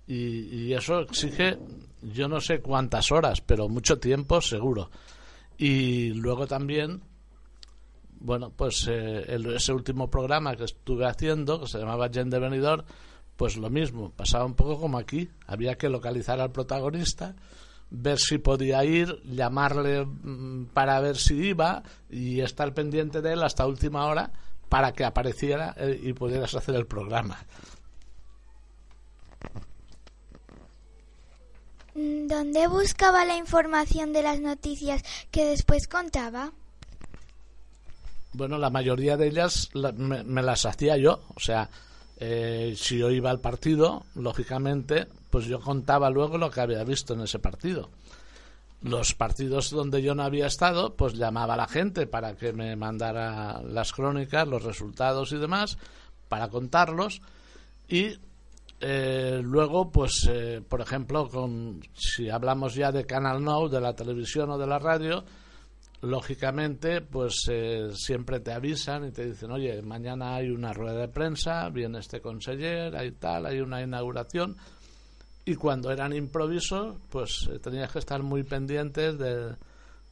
Y, 0.07 0.15
y 0.67 0.73
eso 0.73 0.99
exige, 1.01 1.57
yo 2.01 2.27
no 2.29 2.39
sé 2.39 2.59
cuántas 2.61 3.11
horas, 3.11 3.41
pero 3.41 3.67
mucho 3.67 3.99
tiempo 3.99 4.39
seguro. 4.41 4.89
Y 5.57 6.09
luego 6.13 6.47
también, 6.47 7.01
bueno, 8.19 8.51
pues 8.55 8.87
eh, 8.89 9.25
el- 9.27 9.53
ese 9.53 9.73
último 9.73 10.09
programa 10.09 10.55
que 10.55 10.63
estuve 10.63 11.05
haciendo, 11.05 11.59
que 11.61 11.67
se 11.67 11.79
llamaba 11.79 12.09
Gen 12.09 12.29
de 12.29 12.39
Benidorm, 12.39 12.83
pues 13.35 13.57
lo 13.57 13.69
mismo, 13.69 14.11
pasaba 14.11 14.45
un 14.45 14.55
poco 14.55 14.79
como 14.79 14.97
aquí. 14.97 15.29
Había 15.45 15.75
que 15.77 15.89
localizar 15.89 16.39
al 16.39 16.51
protagonista, 16.51 17.35
ver 17.89 18.19
si 18.19 18.37
podía 18.37 18.83
ir, 18.83 19.21
llamarle 19.23 20.05
mm, 20.05 20.65
para 20.73 20.99
ver 20.99 21.17
si 21.17 21.35
iba 21.35 21.83
y 22.09 22.41
estar 22.41 22.73
pendiente 22.73 23.21
de 23.21 23.33
él 23.33 23.43
hasta 23.43 23.65
última 23.65 24.05
hora 24.05 24.31
para 24.69 24.91
que 24.93 25.05
apareciera 25.05 25.73
eh, 25.77 25.99
y 26.03 26.13
pudieras 26.13 26.53
hacer 26.55 26.75
el 26.75 26.85
programa. 26.85 27.37
¿Dónde 31.95 32.67
buscaba 32.67 33.25
la 33.25 33.37
información 33.37 34.13
de 34.13 34.21
las 34.21 34.39
noticias 34.39 35.03
que 35.31 35.45
después 35.45 35.87
contaba? 35.87 36.51
Bueno, 38.33 38.59
la 38.59 38.69
mayoría 38.69 39.17
de 39.17 39.27
ellas 39.27 39.69
la- 39.73 39.93
me, 39.93 40.23
me 40.23 40.43
las 40.43 40.65
hacía 40.67 40.95
yo. 40.97 41.21
O 41.35 41.39
sea, 41.39 41.69
eh, 42.19 42.75
si 42.77 42.99
yo 42.99 43.09
iba 43.09 43.31
al 43.31 43.39
partido, 43.39 44.05
lógicamente, 44.13 45.07
pues 45.37 45.45
yo 45.45 45.59
contaba 45.59 46.09
luego 46.09 46.39
lo 46.39 46.49
que 46.49 46.61
había 46.61 46.83
visto 46.83 47.13
en 47.13 47.21
ese 47.21 47.37
partido. 47.37 47.91
Los 48.81 49.13
partidos 49.13 49.69
donde 49.69 50.01
yo 50.01 50.15
no 50.15 50.23
había 50.23 50.47
estado, 50.47 50.95
pues 50.95 51.13
llamaba 51.13 51.53
a 51.53 51.57
la 51.57 51.67
gente 51.67 52.07
para 52.07 52.35
que 52.35 52.53
me 52.53 52.75
mandara 52.75 53.61
las 53.61 53.93
crónicas, 53.93 54.47
los 54.47 54.63
resultados 54.63 55.33
y 55.33 55.37
demás, 55.37 55.77
para 56.27 56.49
contarlos. 56.49 57.21
Y 57.87 58.17
eh, 58.79 59.39
luego, 59.43 59.91
pues, 59.91 60.27
eh, 60.27 60.63
por 60.67 60.81
ejemplo, 60.81 61.29
con, 61.29 61.81
si 61.93 62.31
hablamos 62.31 62.73
ya 62.73 62.91
de 62.91 63.05
Canal 63.05 63.43
Now, 63.43 63.69
de 63.69 63.79
la 63.79 63.93
televisión 63.93 64.49
o 64.49 64.57
de 64.57 64.65
la 64.65 64.79
radio, 64.79 65.23
lógicamente, 66.01 67.01
pues 67.01 67.47
eh, 67.51 67.89
siempre 67.93 68.39
te 68.39 68.53
avisan 68.53 69.05
y 69.05 69.11
te 69.11 69.23
dicen, 69.27 69.51
oye, 69.51 69.83
mañana 69.83 70.33
hay 70.33 70.49
una 70.49 70.73
rueda 70.73 71.01
de 71.01 71.09
prensa, 71.09 71.69
viene 71.69 71.99
este 71.99 72.21
conseller, 72.21 72.95
hay 72.95 73.11
tal, 73.11 73.45
hay 73.45 73.59
una 73.59 73.83
inauguración. 73.83 74.57
Y 75.47 75.55
cuando 75.55 75.91
eran 75.91 76.11
improvisos, 76.11 76.97
pues 77.09 77.47
eh, 77.49 77.57
tenías 77.59 77.89
que 77.89 77.99
estar 77.99 78.21
muy 78.21 78.43
pendientes 78.43 79.17
de, 79.17 79.55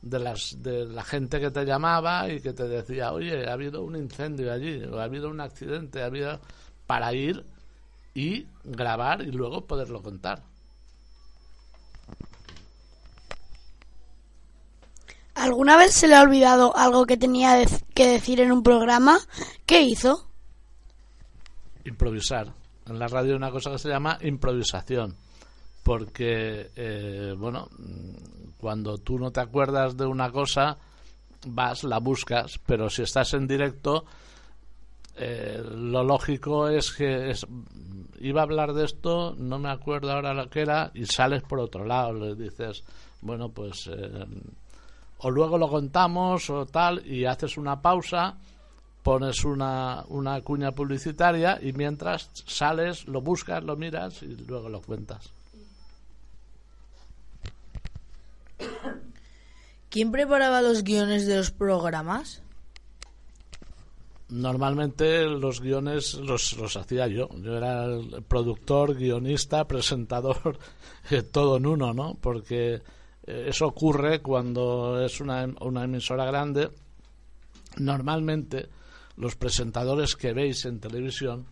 de, 0.02 0.19
las, 0.19 0.56
de 0.63 0.86
la 0.86 1.04
gente 1.04 1.41
que 1.41 1.52
te 1.52 1.65
llamaba 1.65 2.30
y 2.30 2.39
que 2.39 2.54
te 2.54 2.63
decía, 2.69 3.12
oye, 3.12 3.45
ha 3.45 3.52
habido 3.52 3.84
un 3.84 3.98
incendio 3.98 4.54
allí, 4.54 4.82
o 4.86 4.98
ha 4.98 5.04
habido 5.04 5.28
un 5.28 5.41
accidente, 5.41 6.02
ha 6.02 6.06
habido... 6.06 6.39
para 6.88 7.13
ir 7.13 7.45
y 8.13 8.48
grabar 8.63 9.24
y 9.24 9.32
luego 9.34 9.65
poderlo 9.65 10.02
contar. 10.02 10.41
¿Alguna 15.34 15.76
vez 15.76 15.93
se 15.95 16.08
le 16.08 16.15
ha 16.15 16.21
olvidado 16.21 16.78
algo 16.78 17.06
que 17.06 17.17
tenía 17.17 17.62
que 17.93 18.08
decir 18.08 18.39
en 18.39 18.54
un 18.54 18.63
programa? 18.63 19.19
¿Qué 19.65 19.82
hizo? 19.82 20.30
improvisar. 21.84 22.54
En 22.88 23.00
la 23.00 23.08
radio 23.08 23.32
hay 23.32 23.38
una 23.38 23.52
cosa 23.52 23.71
que 23.71 23.80
se 23.80 23.89
llama 23.89 24.17
improvisación. 24.21 25.25
Porque, 25.86 26.71
eh, 26.76 27.36
bueno, 27.38 27.69
cuando 28.60 28.98
tú 28.98 29.19
no 29.19 29.30
te 29.30 29.39
acuerdas 29.39 29.95
de 29.95 30.08
una 30.08 30.32
cosa, 30.32 30.80
vas, 31.45 31.84
la 31.84 32.00
buscas, 32.00 32.60
pero 32.65 32.89
si 32.89 33.04
estás 33.04 33.36
en 33.36 33.45
directo, 33.45 34.04
eh, 35.15 35.63
lo 35.63 36.04
lógico 36.04 36.67
es 36.69 36.91
que 36.91 37.30
es- 37.30 37.45
iba 38.19 38.41
a 38.41 38.45
hablar 38.45 38.74
de 38.74 38.86
esto, 38.86 39.36
no 39.38 39.60
me 39.60 39.69
acuerdo 39.69 40.12
ahora 40.12 40.34
lo 40.34 40.50
que 40.50 40.62
era, 40.62 40.89
y 40.95 41.06
sales 41.06 41.43
por 41.43 41.60
otro 41.60 41.86
lado, 41.86 42.13
le 42.13 42.34
dices, 42.34 42.84
bueno, 43.21 43.50
pues, 43.50 43.86
eh, 43.86 44.26
o 45.19 45.30
luego 45.30 45.60
lo 45.60 45.69
contamos 45.69 46.50
o 46.50 46.65
tal, 46.65 47.06
y 47.06 47.26
haces 47.26 47.58
una 47.58 47.80
pausa, 47.80 48.38
pones 49.04 49.45
una, 49.45 50.04
una 50.08 50.41
cuña 50.41 50.71
publicitaria 50.71 51.60
y 51.62 51.74
mientras 51.74 52.32
sales, 52.48 53.08
lo 53.08 53.21
buscas, 53.21 53.63
lo 53.63 53.76
miras 53.76 54.24
y 54.24 54.36
luego 54.36 54.67
lo 54.67 54.82
cuentas. 54.82 55.32
¿Quién 59.96 60.12
preparaba 60.12 60.62
los 60.62 60.83
guiones 60.83 61.25
de 61.25 61.37
los 61.37 61.52
programas? 61.52 62.43
Normalmente 64.27 65.23
los 65.23 65.62
guiones 65.62 66.15
los, 66.15 66.75
hacía 66.75 67.08
yo. 67.08 67.29
Yo 67.37 67.56
era 67.56 67.85
el 67.85 68.21
productor, 68.27 68.96
guionista, 68.96 69.65
presentador, 69.65 70.60
eh, 71.12 71.21
todo 71.21 71.56
en 71.56 71.65
uno, 71.65 71.93
¿no? 71.93 72.17
Porque 72.19 72.81
eh, 73.25 73.46
eso 73.48 73.67
ocurre 73.67 74.21
cuando 74.21 75.02
es 75.02 75.21
una, 75.21 75.48
una 75.62 75.85
emisora 75.85 76.25
grande. 76.25 76.71
Normalmente 77.77 78.67
los 79.15 79.37
presentadores 79.37 80.17
que 80.17 80.33
veis 80.33 80.65
en 80.65 80.81
televisión 80.81 81.46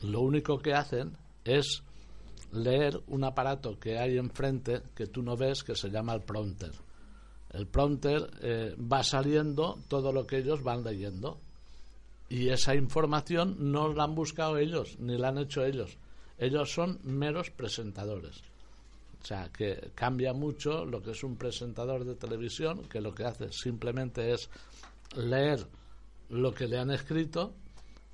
lo 0.00 0.20
único 0.20 0.58
que 0.58 0.74
hacen 0.74 1.16
es 1.42 1.82
leer 2.52 3.00
un 3.06 3.24
aparato 3.24 3.78
que 3.78 3.98
hay 3.98 4.18
enfrente 4.18 4.82
que 4.94 5.06
tú 5.06 5.22
no 5.22 5.38
ves 5.38 5.64
que 5.64 5.74
se 5.74 5.88
llama 5.88 6.12
el 6.12 6.20
prompter. 6.20 6.72
El 7.50 7.66
prompter 7.66 8.30
eh, 8.42 8.76
va 8.80 9.02
saliendo 9.02 9.78
todo 9.88 10.12
lo 10.12 10.26
que 10.26 10.38
ellos 10.38 10.62
van 10.62 10.84
leyendo 10.84 11.40
Y 12.28 12.50
esa 12.50 12.74
información 12.74 13.72
no 13.72 13.92
la 13.92 14.04
han 14.04 14.14
buscado 14.14 14.58
ellos, 14.58 14.98
ni 14.98 15.16
la 15.16 15.28
han 15.28 15.38
hecho 15.38 15.64
ellos. 15.64 15.96
Ellos 16.36 16.70
son 16.70 17.00
meros 17.02 17.50
presentadores. 17.50 18.42
O 19.22 19.26
sea, 19.26 19.50
que 19.50 19.90
cambia 19.94 20.32
mucho 20.32 20.84
lo 20.84 21.02
que 21.02 21.12
es 21.12 21.24
un 21.24 21.36
presentador 21.36 22.04
de 22.04 22.14
televisión, 22.14 22.82
que 22.88 23.00
lo 23.00 23.14
que 23.14 23.24
hace 23.24 23.50
simplemente 23.50 24.32
es 24.32 24.48
leer 25.16 25.66
lo 26.28 26.52
que 26.52 26.68
le 26.68 26.78
han 26.78 26.90
escrito, 26.90 27.54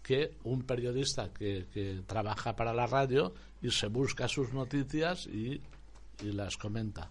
que 0.02 0.36
un 0.44 0.62
periodista 0.62 1.32
que, 1.32 1.66
que 1.72 2.02
trabaja 2.06 2.54
para 2.54 2.72
la 2.72 2.86
radio 2.86 3.34
y 3.60 3.70
se 3.70 3.88
busca 3.88 4.28
sus 4.28 4.52
noticias 4.52 5.26
y, 5.26 5.60
y 6.22 6.32
las 6.32 6.56
comenta. 6.56 7.10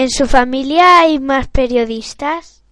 ¿En 0.00 0.08
su 0.08 0.26
familia 0.26 1.00
hay 1.00 1.18
más 1.18 1.48
periodistas? 1.48 2.64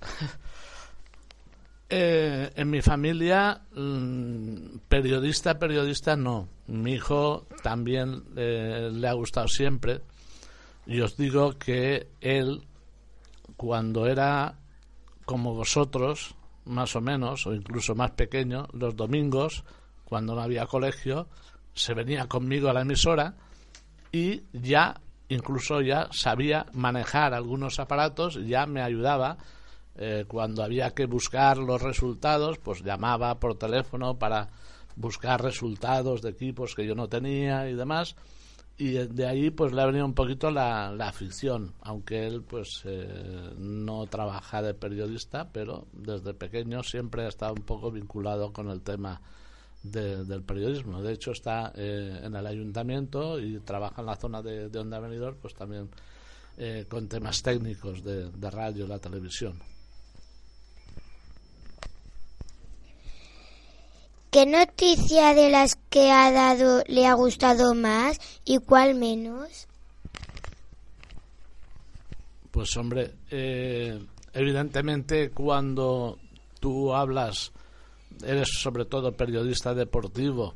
Eh, 1.94 2.50
en 2.56 2.70
mi 2.70 2.80
familia, 2.80 3.60
mm, 3.74 4.78
periodista, 4.88 5.58
periodista 5.58 6.16
no. 6.16 6.48
Mi 6.68 6.94
hijo 6.94 7.46
también 7.62 8.24
eh, 8.34 8.88
le 8.90 9.08
ha 9.08 9.12
gustado 9.12 9.46
siempre. 9.46 10.00
Y 10.86 11.02
os 11.02 11.18
digo 11.18 11.58
que 11.58 12.08
él, 12.22 12.66
cuando 13.58 14.06
era 14.06 14.58
como 15.26 15.52
vosotros, 15.52 16.34
más 16.64 16.96
o 16.96 17.02
menos, 17.02 17.46
o 17.46 17.52
incluso 17.52 17.94
más 17.94 18.12
pequeño, 18.12 18.68
los 18.72 18.96
domingos, 18.96 19.62
cuando 20.06 20.34
no 20.34 20.40
había 20.40 20.64
colegio, 20.64 21.28
se 21.74 21.92
venía 21.92 22.26
conmigo 22.26 22.70
a 22.70 22.72
la 22.72 22.80
emisora 22.80 23.34
y 24.12 24.42
ya, 24.52 25.00
incluso 25.28 25.80
ya 25.80 26.08
sabía 26.12 26.66
manejar 26.72 27.32
algunos 27.34 27.80
aparatos, 27.80 28.38
ya 28.46 28.66
me 28.66 28.82
ayudaba 28.82 29.38
eh, 29.96 30.24
cuando 30.28 30.62
había 30.62 30.90
que 30.90 31.06
buscar 31.06 31.58
los 31.58 31.80
resultados, 31.82 32.58
pues 32.58 32.82
llamaba 32.82 33.38
por 33.40 33.56
teléfono 33.58 34.18
para 34.18 34.48
buscar 34.96 35.42
resultados 35.42 36.20
de 36.22 36.30
equipos 36.30 36.74
que 36.74 36.86
yo 36.86 36.94
no 36.94 37.08
tenía 37.08 37.68
y 37.68 37.74
demás. 37.74 38.14
Y 38.78 38.92
de- 38.92 39.26
ahí 39.26 39.50
pues 39.50 39.72
le 39.72 39.82
ha 39.82 39.86
venido 39.86 40.04
un 40.06 40.14
poquito 40.14 40.50
la, 40.50 40.90
la 40.92 41.08
afición, 41.08 41.74
aunque 41.82 42.26
él 42.26 42.42
pues 42.42 42.82
eh, 42.84 43.52
no 43.58 44.06
trabaja 44.06 44.62
de 44.62 44.74
periodista, 44.74 45.48
pero 45.52 45.86
desde 45.92 46.34
pequeño 46.34 46.82
siempre 46.82 47.24
ha 47.24 47.28
estado 47.28 47.52
un 47.54 47.62
poco 47.64 47.90
vinculado 47.90 48.52
con 48.52 48.70
el 48.70 48.80
tema 48.82 49.20
de- 49.82 50.24
del 50.24 50.42
periodismo. 50.42 51.00
De 51.02 51.12
hecho 51.12 51.32
está 51.32 51.72
eh, 51.74 52.20
en 52.22 52.34
el 52.36 52.46
ayuntamiento 52.46 53.38
y 53.40 53.58
trabaja 53.60 54.00
en 54.02 54.06
la 54.06 54.16
zona 54.16 54.42
de, 54.42 54.68
de 54.68 54.78
Onda 54.78 54.98
Benidorm, 55.00 55.36
pues 55.40 55.54
también 55.54 55.88
eh, 56.58 56.86
con 56.88 57.08
temas 57.08 57.42
técnicos 57.42 58.02
de, 58.04 58.30
de 58.30 58.50
radio 58.50 58.84
y 58.84 58.88
la 58.88 58.98
televisión. 58.98 59.58
¿Qué 64.30 64.46
noticia 64.46 65.34
de 65.34 65.50
las 65.50 65.76
que 65.90 66.10
ha 66.10 66.32
dado 66.32 66.82
le 66.86 67.06
ha 67.06 67.12
gustado 67.14 67.74
más 67.74 68.18
y 68.46 68.58
cuál 68.58 68.94
menos? 68.94 69.66
Pues 72.50 72.74
hombre, 72.78 73.12
eh, 73.30 73.98
evidentemente 74.32 75.30
cuando 75.30 76.18
tú 76.60 76.94
hablas, 76.94 77.52
eres 78.24 78.48
sobre 78.60 78.84
todo 78.84 79.12
periodista 79.12 79.74
deportivo 79.74 80.54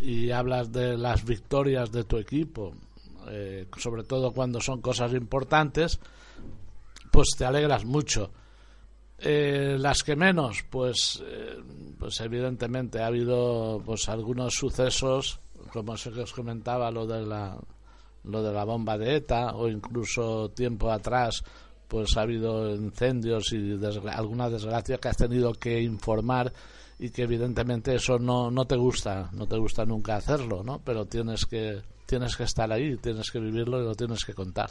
y 0.00 0.30
hablas 0.30 0.70
de 0.72 0.96
las 0.96 1.24
victorias 1.24 1.90
de 1.92 2.04
tu 2.04 2.16
equipo, 2.18 2.72
eh, 3.28 3.66
sobre 3.78 4.04
todo 4.04 4.32
cuando 4.32 4.60
son 4.60 4.80
cosas 4.80 5.12
importantes, 5.12 5.98
pues 7.10 7.28
te 7.36 7.44
alegras 7.44 7.84
mucho. 7.84 8.30
Eh, 9.18 9.76
las 9.78 10.04
que 10.04 10.14
menos, 10.14 10.64
pues, 10.70 11.20
eh, 11.26 11.56
pues 11.98 12.20
evidentemente 12.20 13.00
ha 13.02 13.06
habido 13.06 13.82
pues 13.84 14.08
algunos 14.08 14.54
sucesos, 14.54 15.40
como 15.72 15.96
se 15.96 16.10
os 16.10 16.32
comentaba 16.32 16.90
lo 16.90 17.06
de 17.06 17.26
la 17.26 17.58
lo 18.24 18.42
de 18.42 18.52
la 18.52 18.64
bomba 18.64 18.98
de 18.98 19.16
ETA 19.16 19.54
o 19.54 19.68
incluso 19.68 20.50
tiempo 20.50 20.90
atrás 20.90 21.42
pues 21.86 22.16
ha 22.16 22.22
habido 22.22 22.74
incendios 22.74 23.52
y 23.52 23.58
desgra- 23.76 24.14
alguna 24.16 24.50
desgracia 24.50 24.98
que 24.98 25.08
has 25.08 25.16
tenido 25.16 25.52
que 25.54 25.80
informar 25.80 26.52
y 26.98 27.10
que 27.10 27.22
evidentemente 27.22 27.94
eso 27.94 28.18
no, 28.18 28.50
no 28.50 28.66
te 28.66 28.76
gusta, 28.76 29.30
no 29.32 29.46
te 29.46 29.56
gusta 29.56 29.84
nunca 29.84 30.16
hacerlo, 30.16 30.62
¿no? 30.64 30.80
Pero 30.84 31.06
tienes 31.06 31.46
que 31.46 31.82
tienes 32.06 32.36
que 32.36 32.44
estar 32.44 32.72
ahí, 32.72 32.96
tienes 32.96 33.30
que 33.30 33.38
vivirlo 33.38 33.80
y 33.80 33.84
lo 33.84 33.94
tienes 33.94 34.24
que 34.24 34.34
contar. 34.34 34.70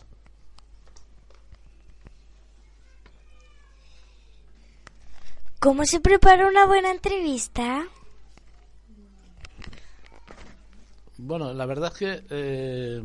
¿Cómo 5.60 5.86
se 5.86 6.00
prepara 6.00 6.48
una 6.48 6.66
buena 6.66 6.92
entrevista? 6.92 7.86
Bueno, 11.18 11.54
la 11.54 11.66
verdad 11.66 11.92
es 11.94 11.98
que 11.98 12.24
eh, 12.30 13.04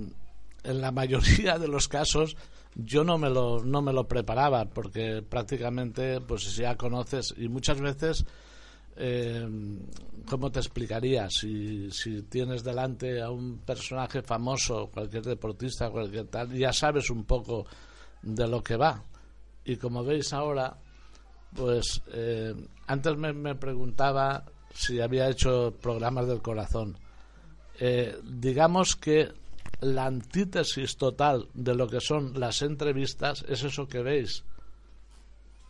en 0.65 0.81
la 0.81 0.93
mayoría 0.93 1.59
de 1.59 1.69
los 1.69 1.89
casos 1.89 2.37
yo 2.75 3.05
no 3.05 3.19
me 3.19 3.29
lo 3.29 3.63
no 3.65 3.83
me 3.83 3.93
lo 3.93 4.09
preparaba 4.09 4.65
porque 4.65 5.23
prácticamente 5.23 6.21
pues 6.21 6.57
ya 6.57 6.77
conoces 6.77 7.35
y 7.37 7.49
muchas 7.49 7.81
veces 7.81 8.25
eh, 8.97 9.47
cómo 10.29 10.51
te 10.51 10.61
explicaría 10.61 11.29
si, 11.31 11.91
si 11.91 12.23
tienes 12.23 12.63
delante 12.63 13.21
a 13.21 13.31
un 13.31 13.59
personaje 13.59 14.23
famoso 14.23 14.91
cualquier 14.93 15.25
deportista 15.25 15.91
cualquier 15.91 16.27
tal 16.27 16.53
ya 16.53 16.73
sabes 16.73 17.11
un 17.11 17.25
poco 17.25 17.67
de 18.23 18.47
lo 18.47 18.63
que 18.63 18.77
va. 18.77 19.03
Y 19.65 19.77
como 19.77 20.05
veis 20.05 20.33
ahora 20.33 20.77
pues 21.55 22.03
eh, 22.13 22.55
antes 22.87 23.17
me, 23.17 23.33
me 23.33 23.55
preguntaba 23.55 24.45
si 24.75 25.01
había 25.01 25.29
hecho 25.29 25.75
programas 25.81 26.27
del 26.27 26.41
corazón. 26.41 26.97
Eh, 27.79 28.19
digamos 28.25 28.97
que 28.97 29.33
la 29.81 30.07
antítesis 30.07 30.97
total 30.97 31.49
de 31.55 31.75
lo 31.75 31.89
que 31.89 32.01
son 32.01 32.39
las 32.39 32.63
entrevistas 32.63 33.45
es 33.49 33.65
eso 33.65 33.87
que 33.87 34.03
veis. 34.03 34.45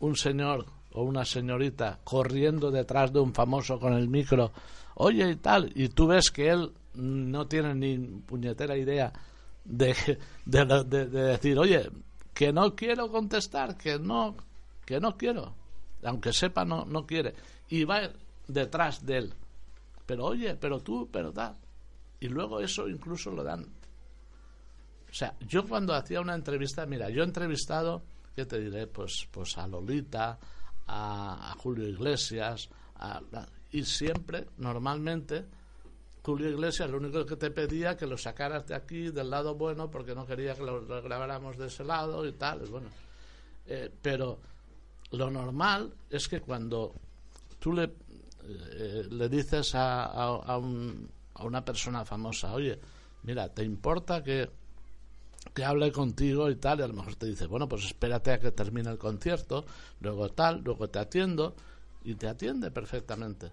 Un 0.01 0.16
señor 0.16 0.66
o 0.95 1.03
una 1.03 1.24
señorita 1.24 2.01
corriendo 2.05 2.70
detrás 2.70 3.12
de 3.12 3.20
un 3.20 3.32
famoso 3.34 3.78
con 3.78 3.93
el 3.95 4.09
micro, 4.09 4.53
oye 4.97 5.30
y 5.30 5.36
tal, 5.36 5.70
y 5.74 5.88
tú 5.88 6.07
ves 6.07 6.30
que 6.30 6.51
él 6.51 6.72
no 6.95 7.47
tiene 7.47 7.74
ni 7.74 7.99
puñetera 7.99 8.76
idea 8.76 9.12
de, 9.64 9.95
de, 10.45 10.64
de- 10.84 11.07
de 11.07 11.22
decir, 11.22 11.59
oye, 11.59 11.88
que 12.34 12.53
no 12.53 12.74
quiero 12.74 13.11
contestar, 13.11 13.76
que 13.76 13.99
no, 13.99 14.36
que 14.84 15.01
no 15.01 15.16
quiero, 15.16 15.55
aunque 16.05 16.32
sepa 16.32 16.64
no, 16.64 16.84
no 16.84 17.07
quiere, 17.07 17.34
y 17.68 17.84
va 17.84 18.01
detrás 18.49 19.05
de 19.07 19.16
él, 19.18 19.34
pero 20.05 20.26
oye, 20.26 20.55
pero 20.57 20.80
tú, 20.80 21.09
pero 21.11 21.32
tal, 21.32 21.55
y 22.20 22.28
luego 22.28 22.61
eso 22.61 22.88
incluso 22.88 23.30
lo 23.30 23.43
dan. 23.43 23.64
O 25.11 25.14
sea, 25.14 25.34
yo 25.47 25.66
cuando 25.68 25.95
hacía 25.95 26.20
una 26.20 26.34
entrevista, 26.34 26.86
mira, 26.86 27.11
yo 27.11 27.22
he 27.22 27.26
entrevistado, 27.26 28.03
¿qué 28.34 28.47
te 28.47 28.59
diré? 28.59 28.86
Pues, 28.86 29.28
pues 29.30 29.59
a 29.59 29.66
Lolita, 29.66 30.38
a, 30.87 31.51
a 31.53 31.55
Julio 31.57 31.89
Iglesias, 31.89 32.68
y 33.70 33.85
siempre, 33.85 34.47
normalmente, 34.59 35.45
Julio 36.22 36.49
Iglesias 36.51 36.89
lo 36.91 36.99
único 36.99 37.26
que 37.26 37.37
te 37.37 37.51
pedía 37.51 37.97
que 37.97 38.07
lo 38.07 38.16
sacaras 38.16 38.66
de 38.66 38.74
aquí, 38.74 39.11
del 39.11 39.30
lado 39.30 39.55
bueno, 39.57 39.91
porque 39.91 40.14
no 40.14 40.24
quería 40.26 40.55
que 40.55 40.62
lo, 40.62 40.85
grabáramos 41.03 41.57
de 41.59 41.66
ese 41.66 41.85
lado 41.85 42.26
y 42.26 42.33
tal, 42.33 42.61
bueno. 42.68 42.89
Eh, 43.66 43.91
pero 44.03 44.39
lo 45.12 45.30
normal 45.30 45.93
es 46.11 46.28
que 46.28 46.41
cuando 46.41 46.95
tú 47.59 47.72
le, 47.72 47.93
eh, 48.45 49.07
le 49.11 49.28
dices 49.28 49.74
a, 49.74 50.05
a, 50.05 50.26
a 50.37 50.59
un- 50.59 51.09
a 51.35 51.45
una 51.45 51.64
persona 51.64 52.05
famosa, 52.05 52.53
oye, 52.53 52.78
mira, 53.22 53.49
¿te 53.49 53.64
importa 53.64 54.22
que, 54.22 54.49
que 55.55 55.64
hable 55.64 55.93
contigo 55.93 56.51
y 56.51 56.57
tal? 56.57 56.80
Y 56.80 56.82
a 56.82 56.88
lo 56.88 56.95
mejor 56.95 57.16
te 57.16 57.26
dice, 57.26 57.47
bueno, 57.47 57.68
pues 57.68 57.84
espérate 57.84 58.32
a 58.32 58.38
que 58.38 58.53
termine 58.53 58.90
el 58.90 58.99
concierto, 58.99 59.64
luego 60.01 60.28
tal, 60.30 60.62
luego 60.62 60.88
te 60.88 60.99
atiendo, 60.99 61.55
y 62.05 62.14
te 62.14 62.28
atiende 62.28 62.70
perfectamente. 62.70 63.51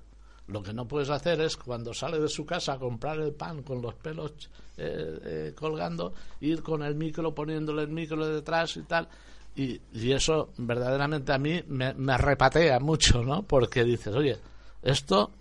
Lo 0.48 0.64
que 0.64 0.74
no 0.74 0.88
puedes 0.88 1.10
hacer 1.10 1.40
es 1.42 1.56
cuando 1.58 1.94
sale 1.94 2.20
de 2.20 2.28
su 2.28 2.46
casa 2.46 2.74
a 2.74 2.80
comprar 2.80 3.20
el 3.20 3.34
pan 3.34 3.62
con 3.62 3.82
los 3.82 3.94
pelos 3.96 4.32
eh, 4.78 5.20
eh, 5.24 5.54
colgando, 5.56 6.14
ir 6.42 6.64
con 6.64 6.82
el 6.82 6.96
micro, 6.96 7.36
poniéndole 7.36 7.84
el 7.84 7.90
micro 7.90 8.26
detrás 8.28 8.76
y 8.78 8.84
tal. 8.84 9.08
Y, 9.56 9.80
eso 10.12 10.50
verdaderamente 10.58 11.34
a 11.34 11.38
mí 11.38 11.62
me, 11.68 11.94
me 11.94 12.18
repatea 12.18 12.80
mucho, 12.80 13.22
¿no? 13.22 13.44
Porque 13.44 13.84
dices, 13.84 14.16
oye, 14.16 14.38
esto, 14.82 15.32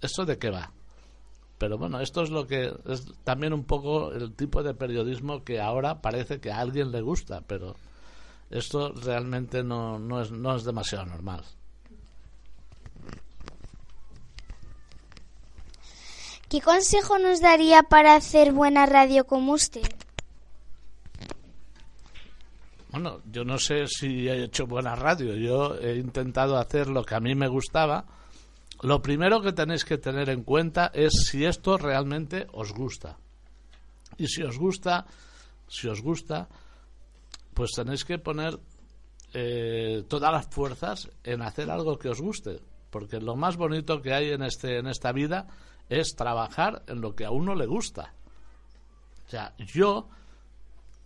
¿esto 0.00 0.24
de 0.24 0.38
qué 0.38 0.50
va? 0.50 0.70
Pero 1.60 1.76
bueno, 1.76 2.00
esto 2.00 2.22
es 2.22 2.30
lo 2.30 2.46
que 2.46 2.72
es 2.86 3.04
también 3.22 3.52
un 3.52 3.64
poco 3.64 4.12
el 4.12 4.32
tipo 4.32 4.62
de 4.62 4.72
periodismo 4.72 5.44
que 5.44 5.60
ahora 5.60 6.00
parece 6.00 6.40
que 6.40 6.50
a 6.50 6.58
alguien 6.58 6.90
le 6.90 7.02
gusta, 7.02 7.42
pero 7.46 7.76
esto 8.48 8.92
realmente 8.92 9.62
no, 9.62 9.98
no, 9.98 10.22
es, 10.22 10.30
no 10.30 10.56
es 10.56 10.64
demasiado 10.64 11.04
normal. 11.04 11.44
¿Qué 16.48 16.62
consejo 16.62 17.18
nos 17.18 17.42
daría 17.42 17.82
para 17.82 18.14
hacer 18.14 18.52
buena 18.52 18.86
radio 18.86 19.26
como 19.26 19.52
usted? 19.52 19.86
Bueno, 22.90 23.20
yo 23.30 23.44
no 23.44 23.58
sé 23.58 23.86
si 23.86 24.26
he 24.28 24.44
hecho 24.44 24.66
buena 24.66 24.96
radio. 24.96 25.36
Yo 25.36 25.74
he 25.74 25.96
intentado 25.96 26.56
hacer 26.56 26.88
lo 26.88 27.04
que 27.04 27.16
a 27.16 27.20
mí 27.20 27.34
me 27.34 27.48
gustaba, 27.48 28.06
lo 28.82 29.02
primero 29.02 29.42
que 29.42 29.52
tenéis 29.52 29.84
que 29.84 29.98
tener 29.98 30.30
en 30.30 30.42
cuenta 30.42 30.90
es 30.94 31.12
si 31.28 31.44
esto 31.44 31.76
realmente 31.76 32.46
os 32.52 32.72
gusta. 32.72 33.18
Y 34.16 34.26
si 34.26 34.42
os 34.42 34.58
gusta, 34.58 35.06
si 35.68 35.86
os 35.88 36.00
gusta, 36.00 36.48
pues 37.52 37.72
tenéis 37.76 38.04
que 38.04 38.18
poner 38.18 38.58
eh, 39.34 40.04
todas 40.08 40.32
las 40.32 40.46
fuerzas 40.48 41.10
en 41.24 41.42
hacer 41.42 41.70
algo 41.70 41.98
que 41.98 42.08
os 42.08 42.20
guste. 42.20 42.60
Porque 42.90 43.20
lo 43.20 43.36
más 43.36 43.56
bonito 43.56 44.00
que 44.00 44.14
hay 44.14 44.30
en, 44.30 44.42
este, 44.42 44.78
en 44.78 44.86
esta 44.86 45.12
vida 45.12 45.46
es 45.88 46.16
trabajar 46.16 46.82
en 46.86 47.02
lo 47.02 47.14
que 47.14 47.26
a 47.26 47.30
uno 47.30 47.54
le 47.54 47.66
gusta. 47.66 48.14
O 49.26 49.30
sea, 49.30 49.54
yo 49.58 50.08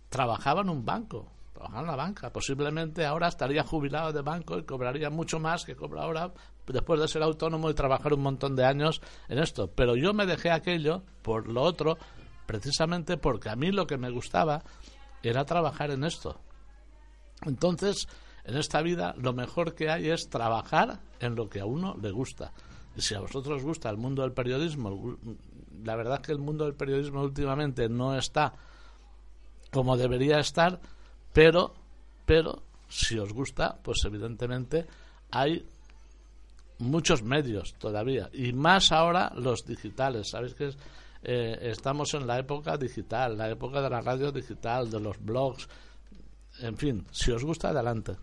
trabajaba 0.09 0.61
en 0.61 0.69
un 0.69 0.85
banco, 0.85 1.29
trabajaba 1.53 1.81
en 1.81 1.87
la 1.87 1.95
banca. 1.95 2.31
Posiblemente 2.31 3.05
ahora 3.05 3.27
estaría 3.27 3.63
jubilado 3.63 4.13
de 4.13 4.21
banco 4.21 4.57
y 4.57 4.63
cobraría 4.63 5.09
mucho 5.09 5.39
más 5.39 5.65
que 5.65 5.75
cobra 5.75 6.03
ahora 6.03 6.31
después 6.67 6.99
de 6.99 7.07
ser 7.07 7.23
autónomo 7.23 7.69
y 7.69 7.73
trabajar 7.73 8.13
un 8.13 8.21
montón 8.21 8.55
de 8.55 8.65
años 8.65 9.01
en 9.27 9.39
esto. 9.39 9.67
Pero 9.67 9.95
yo 9.95 10.13
me 10.13 10.25
dejé 10.25 10.51
aquello 10.51 11.03
por 11.21 11.47
lo 11.47 11.61
otro, 11.61 11.97
precisamente 12.45 13.17
porque 13.17 13.49
a 13.49 13.55
mí 13.55 13.71
lo 13.71 13.87
que 13.87 13.97
me 13.97 14.09
gustaba 14.09 14.63
era 15.23 15.45
trabajar 15.45 15.91
en 15.91 16.03
esto. 16.03 16.39
Entonces, 17.45 18.07
en 18.43 18.57
esta 18.57 18.81
vida 18.81 19.13
lo 19.17 19.33
mejor 19.33 19.75
que 19.75 19.89
hay 19.89 20.09
es 20.09 20.29
trabajar 20.29 20.99
en 21.19 21.35
lo 21.35 21.49
que 21.49 21.59
a 21.59 21.65
uno 21.65 21.95
le 22.01 22.11
gusta. 22.11 22.51
Y 22.95 23.01
si 23.01 23.15
a 23.15 23.19
vosotros 23.19 23.57
os 23.57 23.63
gusta 23.63 23.89
el 23.89 23.97
mundo 23.97 24.21
del 24.21 24.31
periodismo, 24.31 25.17
la 25.83 25.95
verdad 25.95 26.19
es 26.21 26.27
que 26.27 26.31
el 26.31 26.39
mundo 26.39 26.65
del 26.65 26.75
periodismo 26.75 27.21
últimamente 27.21 27.89
no 27.89 28.15
está 28.17 28.53
como 29.71 29.97
debería 29.97 30.39
estar, 30.39 30.79
pero, 31.33 31.73
pero 32.25 32.63
si 32.87 33.19
os 33.19 33.33
gusta, 33.33 33.77
pues 33.83 33.97
evidentemente 34.05 34.85
hay 35.31 35.67
muchos 36.79 37.23
medios 37.23 37.73
todavía 37.75 38.29
y 38.33 38.53
más 38.53 38.91
ahora 38.91 39.31
los 39.35 39.65
digitales. 39.65 40.29
Sabéis 40.29 40.53
que 40.53 40.67
es- 40.67 40.77
eh, 41.23 41.57
estamos 41.71 42.13
en 42.13 42.27
la 42.27 42.37
época 42.39 42.77
digital, 42.77 43.37
la 43.37 43.49
época 43.49 43.81
de 43.81 43.89
la 43.89 44.01
radio 44.01 44.31
digital, 44.31 44.89
de 44.89 44.99
los 44.99 45.17
blogs, 45.23 45.67
en 46.59 46.77
fin, 46.77 47.05
si 47.11 47.31
os 47.31 47.43
gusta, 47.43 47.69
adelante. 47.69 48.13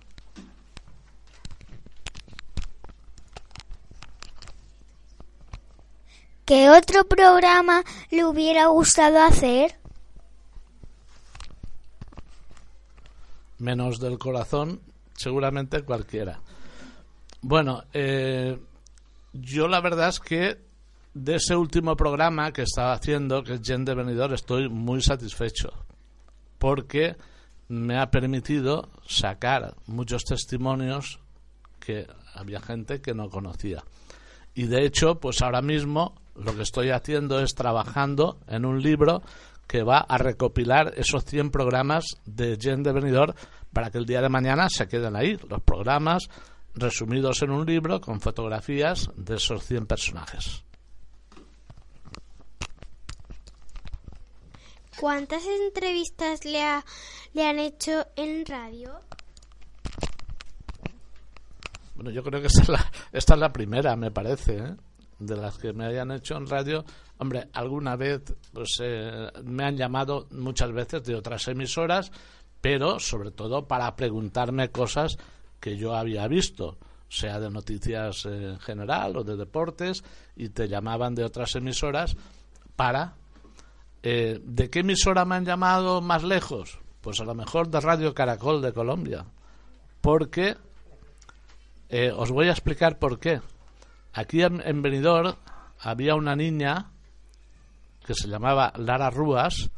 ¿Qué 6.45 6.71
otro 6.71 7.05
programa 7.05 7.83
le 8.11 8.25
hubiera 8.25 8.67
gustado 8.67 9.21
hacer? 9.23 9.77
menos 13.59 14.01
del 14.01 14.19
corazón, 14.19 14.81
seguramente 15.17 15.83
cualquiera. 15.83 16.41
Bueno, 17.43 17.83
eh, 17.93 18.57
yo 19.33 19.67
la 19.67 19.81
verdad 19.81 20.11
es 20.11 20.21
que 20.21 20.59
de 21.13 21.35
ese 21.35 21.57
último 21.57 21.97
programa 21.97 22.53
que 22.53 22.63
estaba 22.63 22.93
haciendo, 22.93 23.43
que 23.43 23.55
es 23.55 23.63
Gen 23.63 23.85
de 23.85 23.95
Venidor, 23.97 24.33
estoy 24.33 24.69
muy 24.69 25.03
satisfecho. 25.03 25.73
Porque 26.59 27.17
me 27.67 27.99
ha 27.99 28.11
permitido 28.13 28.89
sacar 29.09 29.75
muchos 29.87 30.23
testimonios 30.23 31.19
que 31.81 32.07
había 32.33 32.61
gente 32.61 33.01
que 33.01 33.13
no 33.13 33.29
conocía. 33.29 33.83
Y 34.55 34.69
de 34.69 34.85
hecho, 34.85 35.17
pues 35.19 35.43
ahora 35.43 35.63
mismo 35.63 36.15
lo 36.37 36.55
que 36.55 36.63
estoy 36.63 36.91
haciendo 36.91 37.41
es 37.41 37.55
trabajando 37.55 38.39
en 38.47 38.65
un 38.65 38.81
libro 38.81 39.23
que 39.67 39.83
va 39.83 39.99
a 39.99 40.17
recopilar 40.17 40.93
esos 40.97 41.25
100 41.25 41.51
programas 41.51 42.05
de 42.25 42.57
Gen 42.61 42.85
de 42.85 42.93
Benidorm 42.93 43.35
para 43.73 43.91
que 43.91 43.99
el 43.99 44.07
día 44.07 44.21
de 44.21 44.29
mañana 44.29 44.69
se 44.69 44.87
queden 44.87 45.17
ahí, 45.17 45.37
los 45.49 45.63
programas 45.63 46.29
resumidos 46.75 47.43
en 47.43 47.51
un 47.51 47.67
libro 47.67 48.01
con 48.01 48.21
fotografías 48.21 49.11
de 49.17 49.37
esos 49.37 49.65
100 49.65 49.87
personajes. 49.87 50.65
¿Cuántas 55.01 55.43
entrevistas 55.47 56.45
le, 56.45 56.63
ha- 56.63 56.85
le 57.33 57.47
han 57.47 57.59
hecho 57.59 58.07
en 58.17 58.45
radio? 58.47 59.01
Bueno, 61.95 62.11
yo 62.11 62.23
creo 62.23 62.41
que 62.41 62.47
esta 62.47 62.63
es 62.63 62.69
la, 62.69 62.93
esta 63.13 63.35
es 63.35 63.41
la 63.41 63.53
primera, 63.53 63.97
me 63.97 64.11
parece, 64.11 64.59
¿eh? 64.59 64.77
de 65.19 65.37
las 65.37 65.59
que 65.59 65.73
me 65.73 65.87
hayan 65.87 66.11
hecho 66.13 66.37
en 66.37 66.47
radio. 66.47 66.85
Hombre, 67.19 67.49
alguna 67.53 67.97
vez 67.97 68.23
pues, 68.53 68.79
eh, 68.83 69.29
me 69.45 69.65
han 69.65 69.77
llamado 69.77 70.27
muchas 70.33 70.73
veces 70.73 71.05
de 71.05 71.15
otras 71.15 71.47
emisoras, 71.49 72.11
pero 72.61 72.99
sobre 72.99 73.31
todo 73.31 73.67
para 73.67 73.95
preguntarme 73.97 74.71
cosas 74.71 75.17
que 75.63 75.77
yo 75.77 75.95
había 75.95 76.27
visto, 76.27 76.77
sea 77.09 77.39
de 77.39 77.49
noticias 77.49 78.27
en 78.27 78.59
general 78.59 79.17
o 79.17 79.23
de 79.23 79.37
deportes, 79.37 80.03
y 80.35 80.49
te 80.49 80.67
llamaban 80.67 81.15
de 81.15 81.25
otras 81.25 81.55
emisoras 81.55 82.17
para... 82.75 83.15
eh, 84.03 84.41
¿De 84.43 84.69
qué 84.71 84.81
emisora 84.81 85.25
me 85.25 85.37
han 85.37 85.45
llamado 85.45 86.01
más 86.01 86.25
lejos? 86.25 86.81
Pues 87.01 87.21
a 87.21 87.25
lo 87.25 87.37
mejor 87.37 87.69
de 87.69 87.81
Radio 87.81 88.13
Caracol 88.13 88.61
de 88.61 88.73
Colombia. 88.73 89.25
Porque 90.01 90.57
eh, 91.89 92.11
os 92.11 92.33
voy 92.33 92.49
a 92.49 92.53
explicar 92.53 92.99
por 92.99 93.21
qué. 93.21 93.41
Aquí 94.13 94.43
en, 94.43 94.61
en 94.67 94.83
Benidorm 94.83 95.37
había 95.79 96.17
una 96.17 96.35
niña 96.35 96.91
que 98.05 98.15
se 98.15 98.27
llamaba 98.27 98.73
Lara 98.77 99.11
Rúas 99.11 99.71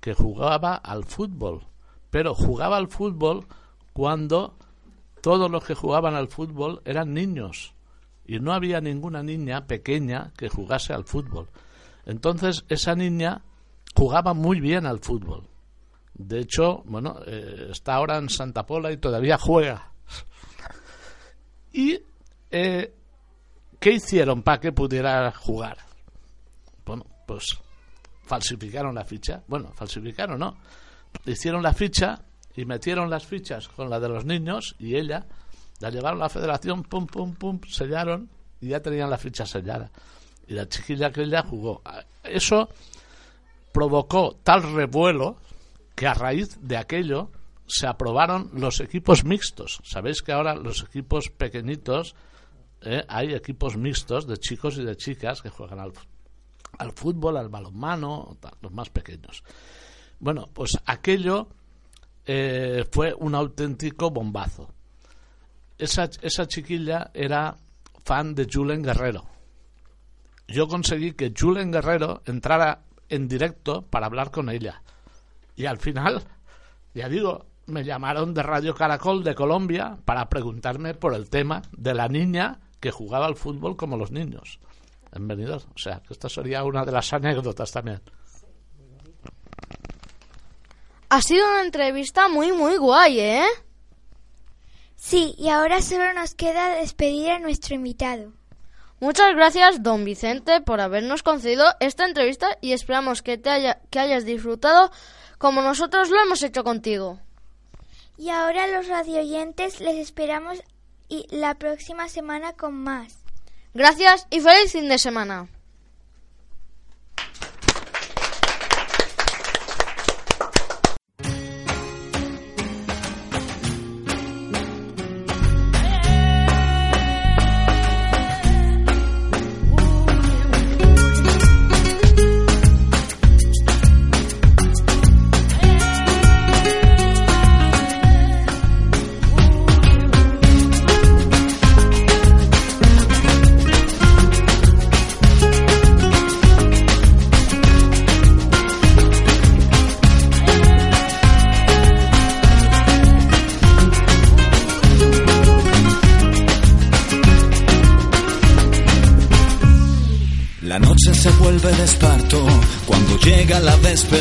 que 0.00 0.12
jugaba 0.12 0.74
al 0.74 1.04
fútbol. 1.04 1.66
Pero 2.10 2.34
jugaba 2.34 2.76
al 2.76 2.88
fútbol 2.88 3.46
cuando 3.94 4.58
todos 5.20 5.50
los 5.50 5.64
que 5.64 5.74
jugaban 5.74 6.14
al 6.14 6.28
fútbol 6.28 6.82
eran 6.84 7.14
niños. 7.14 7.74
Y 8.24 8.38
no 8.38 8.52
había 8.52 8.80
ninguna 8.80 9.22
niña 9.22 9.66
pequeña 9.66 10.32
que 10.36 10.48
jugase 10.48 10.92
al 10.92 11.04
fútbol. 11.04 11.48
Entonces 12.06 12.64
esa 12.68 12.94
niña 12.94 13.42
jugaba 13.94 14.34
muy 14.34 14.60
bien 14.60 14.86
al 14.86 15.00
fútbol. 15.00 15.48
De 16.14 16.40
hecho, 16.40 16.82
bueno, 16.84 17.20
eh, 17.26 17.68
está 17.70 17.94
ahora 17.94 18.18
en 18.18 18.28
Santa 18.28 18.66
Pola 18.66 18.92
y 18.92 18.98
todavía 18.98 19.38
juega. 19.38 19.92
Y 21.72 22.02
eh, 22.50 22.94
¿qué 23.78 23.92
hicieron 23.92 24.42
para 24.42 24.60
que 24.60 24.72
pudiera 24.72 25.30
jugar? 25.32 25.78
Bueno, 26.84 27.06
pues 27.26 27.44
falsificaron 28.24 28.94
la 28.94 29.04
ficha. 29.04 29.42
Bueno, 29.46 29.72
falsificaron, 29.74 30.38
¿no? 30.38 30.56
Hicieron 31.26 31.62
la 31.62 31.72
ficha 31.72 32.24
y 32.54 32.64
metieron 32.64 33.10
las 33.10 33.26
fichas 33.26 33.68
con 33.68 33.90
la 33.90 34.00
de 34.00 34.08
los 34.08 34.24
niños 34.24 34.74
y 34.78 34.96
ella 34.96 35.26
la 35.80 35.90
llevaron 35.90 36.20
a 36.20 36.24
la 36.24 36.28
federación, 36.28 36.82
pum, 36.82 37.06
pum, 37.06 37.34
pum, 37.34 37.60
sellaron 37.68 38.28
y 38.60 38.68
ya 38.68 38.80
tenían 38.80 39.10
la 39.10 39.18
ficha 39.18 39.46
sellada. 39.46 39.90
Y 40.46 40.54
la 40.54 40.68
chiquilla 40.68 41.10
que 41.10 41.22
ella 41.22 41.42
jugó. 41.42 41.82
Eso 42.22 42.68
provocó 43.72 44.36
tal 44.42 44.74
revuelo 44.74 45.36
que 45.94 46.06
a 46.06 46.14
raíz 46.14 46.58
de 46.60 46.76
aquello 46.76 47.30
se 47.66 47.86
aprobaron 47.86 48.50
los 48.52 48.80
equipos 48.80 49.24
mixtos. 49.24 49.80
Sabéis 49.84 50.22
que 50.22 50.32
ahora 50.32 50.54
los 50.54 50.82
equipos 50.82 51.30
pequeñitos, 51.30 52.16
eh, 52.82 53.04
hay 53.08 53.32
equipos 53.32 53.76
mixtos 53.76 54.26
de 54.26 54.36
chicos 54.38 54.76
y 54.78 54.84
de 54.84 54.96
chicas 54.96 55.40
que 55.40 55.50
juegan 55.50 55.78
al, 55.78 55.92
al 56.78 56.92
fútbol, 56.92 57.36
al 57.36 57.48
balonmano, 57.48 58.36
los 58.60 58.72
más 58.72 58.90
pequeños. 58.90 59.44
Bueno, 60.18 60.50
pues 60.52 60.78
aquello 60.84 61.48
eh, 62.26 62.84
fue 62.90 63.14
un 63.14 63.34
auténtico 63.34 64.10
bombazo. 64.10 64.72
Esa, 65.78 66.10
esa 66.22 66.46
chiquilla 66.46 67.10
era 67.14 67.56
fan 68.04 68.34
de 68.34 68.46
Julen 68.50 68.82
Guerrero. 68.82 69.26
Yo 70.48 70.68
conseguí 70.68 71.12
que 71.12 71.32
Julen 71.36 71.70
Guerrero 71.70 72.22
entrara 72.26 72.82
en 73.08 73.28
directo 73.28 73.82
para 73.82 74.06
hablar 74.06 74.30
con 74.30 74.50
ella. 74.50 74.82
Y 75.56 75.66
al 75.66 75.78
final, 75.78 76.22
ya 76.94 77.08
digo, 77.08 77.46
me 77.66 77.84
llamaron 77.84 78.34
de 78.34 78.42
Radio 78.42 78.74
Caracol 78.74 79.22
de 79.22 79.34
Colombia 79.34 79.98
para 80.04 80.28
preguntarme 80.28 80.94
por 80.94 81.14
el 81.14 81.30
tema 81.30 81.62
de 81.76 81.94
la 81.94 82.08
niña 82.08 82.60
que 82.80 82.90
jugaba 82.90 83.26
al 83.26 83.36
fútbol 83.36 83.76
como 83.76 83.96
los 83.96 84.10
niños 84.10 84.58
en 85.12 85.28
Benidorm. 85.28 85.64
O 85.74 85.78
sea, 85.78 86.00
que 86.00 86.12
esta 86.12 86.28
sería 86.28 86.64
una 86.64 86.84
de 86.84 86.92
las 86.92 87.12
anécdotas 87.12 87.70
también. 87.72 88.00
Ha 91.10 91.22
sido 91.22 91.44
una 91.44 91.62
entrevista 91.62 92.28
muy, 92.28 92.52
muy 92.52 92.76
guay, 92.76 93.18
¿eh? 93.18 93.46
Sí, 94.94 95.34
y 95.36 95.48
ahora 95.48 95.82
solo 95.82 96.12
nos 96.12 96.36
queda 96.36 96.76
despedir 96.76 97.32
a 97.32 97.40
nuestro 97.40 97.74
invitado. 97.74 98.32
Muchas 99.00 99.34
gracias, 99.34 99.82
don 99.82 100.04
Vicente, 100.04 100.60
por 100.60 100.80
habernos 100.80 101.24
concedido 101.24 101.64
esta 101.80 102.04
entrevista 102.04 102.56
y 102.60 102.72
esperamos 102.72 103.22
que, 103.22 103.38
te 103.38 103.50
haya, 103.50 103.80
que 103.90 103.98
hayas 103.98 104.24
disfrutado 104.24 104.92
como 105.38 105.62
nosotros 105.62 106.10
lo 106.10 106.20
hemos 106.22 106.44
hecho 106.44 106.62
contigo. 106.62 107.18
Y 108.16 108.30
ahora 108.30 108.68
los 108.68 108.86
radioyentes 108.86 109.80
les 109.80 109.96
esperamos 109.96 110.62
y 111.08 111.26
la 111.34 111.56
próxima 111.56 112.08
semana 112.08 112.52
con 112.52 112.74
más. 112.74 113.18
Gracias 113.74 114.28
y 114.30 114.38
feliz 114.38 114.70
fin 114.70 114.88
de 114.88 114.98
semana. 114.98 115.48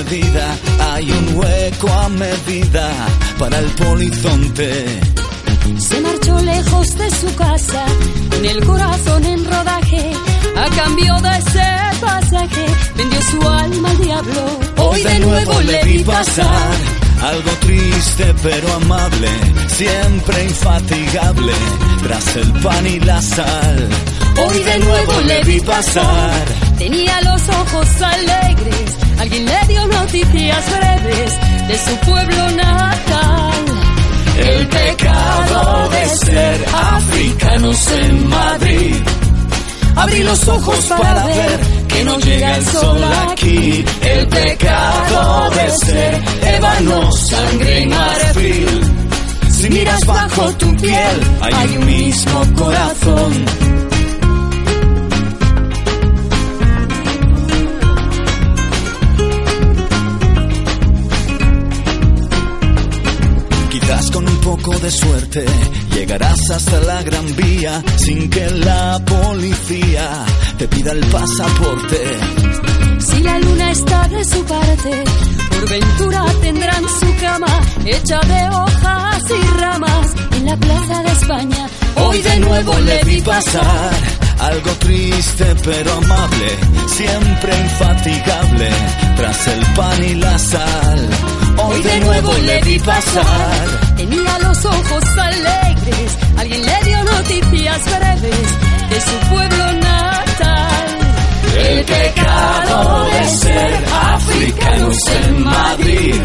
Despedida, 0.03 0.57
hay 0.91 1.11
un 1.11 1.37
hueco 1.37 1.89
a 1.89 2.09
medida 2.09 2.89
para 3.37 3.59
el 3.59 3.65
polizonte. 3.71 4.85
Se 5.77 6.01
marchó 6.01 6.39
lejos 6.39 6.97
de 6.97 7.11
su 7.11 7.35
casa, 7.35 7.85
con 8.29 8.45
el 8.45 8.65
corazón 8.65 9.23
en 9.25 9.45
rodaje. 9.45 10.11
A 10.57 10.75
cambio 10.75 11.15
de 11.21 11.37
ese 11.37 11.99
pasaje, 12.01 12.65
vendió 12.95 13.21
su 13.21 13.47
alma 13.47 13.89
al 13.89 13.97
diablo. 13.97 14.59
Hoy 14.77 15.03
de 15.03 15.19
nuevo 15.19 15.61
le 15.61 15.83
vi 15.85 16.03
pasar, 16.03 16.73
algo 17.23 17.51
triste 17.61 18.33
pero 18.41 18.73
amable, 18.73 19.29
siempre 19.67 20.43
infatigable, 20.45 21.53
tras 22.03 22.35
el 22.35 22.51
pan 22.61 22.87
y 22.87 22.99
la 23.01 23.21
sal. 23.21 23.89
Hoy 24.37 24.63
de 24.63 24.79
nuevo 24.79 25.21
le 25.21 25.43
vi 25.43 25.59
pasar, 25.61 26.45
Tenía 26.79 27.19
los 27.21 27.41
ojos 27.49 27.87
alegres, 28.01 28.97
alguien 29.19 29.45
le 29.45 29.67
dio 29.67 29.85
noticias 29.87 30.65
breves 30.77 31.33
de 31.67 31.77
su 31.77 31.95
pueblo 32.09 32.51
natal. 32.51 33.65
el 34.37 34.67
pecado 34.67 35.89
de 35.89 36.09
ser 36.25 36.65
africanos 36.73 37.87
en 37.91 38.29
Madrid. 38.29 38.95
Abrí 39.97 40.23
los 40.23 40.47
ojos 40.47 40.85
para 40.85 41.25
ver 41.25 41.59
que 41.89 42.03
no 42.05 42.17
llega 42.19 42.55
el 42.55 42.65
sol 42.65 43.03
aquí. 43.29 43.85
El 44.01 44.27
pecado 44.29 45.49
de 45.49 45.69
ser 45.85 46.23
ébano, 46.55 47.11
sangre 47.11 47.81
y 47.81 47.85
marfil. 47.87 48.81
Si 49.51 49.69
miras 49.69 50.05
bajo 50.05 50.53
tu 50.53 50.73
piel, 50.77 51.19
hay 51.41 51.77
un 51.77 51.85
mismo 51.85 52.41
corazón. 52.55 53.88
Poco 64.69 64.79
de 64.79 64.91
suerte 64.91 65.45
llegarás 65.95 66.49
hasta 66.51 66.79
la 66.81 67.01
gran 67.03 67.35
vía 67.35 67.83
sin 67.97 68.29
que 68.29 68.49
la 68.51 68.99
policía 69.05 70.25
te 70.57 70.67
pida 70.67 70.91
el 70.91 71.05
pasaporte. 71.07 71.97
Si 72.99 73.19
la 73.21 73.39
luna 73.39 73.71
está 73.71 74.07
de 74.07 74.23
su 74.23 74.43
parte, 74.45 75.03
por 75.49 75.69
ventura 75.69 76.25
tendrán 76.41 76.83
su 76.99 77.15
cama 77.21 77.61
hecha 77.85 78.19
de 78.19 78.49
hojas 78.49 79.23
y 79.29 79.59
ramas 79.59 80.07
en 80.37 80.45
la 80.45 80.57
plaza 80.57 81.03
de 81.03 81.11
España. 81.11 81.67
Hoy 81.95 82.21
de 82.21 82.39
nuevo 82.39 82.79
le 82.79 83.03
vi 83.05 83.21
pasar, 83.21 83.91
algo 84.39 84.71
triste 84.79 85.45
pero 85.63 85.93
amable, 85.93 86.49
siempre 86.87 87.59
infatigable, 87.59 88.69
tras 89.15 89.47
el 89.47 89.65
pan 89.75 90.03
y 90.03 90.15
la 90.15 90.39
sal. 90.39 91.09
Hoy 91.67 91.81
de 91.81 91.99
nuevo 92.01 92.33
le 92.33 92.61
vi 92.61 92.79
pasar, 92.79 93.95
Tenía 93.97 94.39
los 94.39 94.65
ojos 94.65 95.03
alegres, 95.17 96.17
alguien 96.37 96.65
le 96.65 96.83
dio 96.85 97.03
noticias 97.03 97.81
breves 97.85 98.49
de 98.89 99.01
su 99.01 99.29
pueblo 99.29 99.65
natal. 99.73 100.97
el 101.57 101.85
pecado 101.85 103.05
de 103.05 103.27
ser 103.29 103.85
africanos 104.01 104.97
en 105.07 105.43
Madrid. 105.43 106.15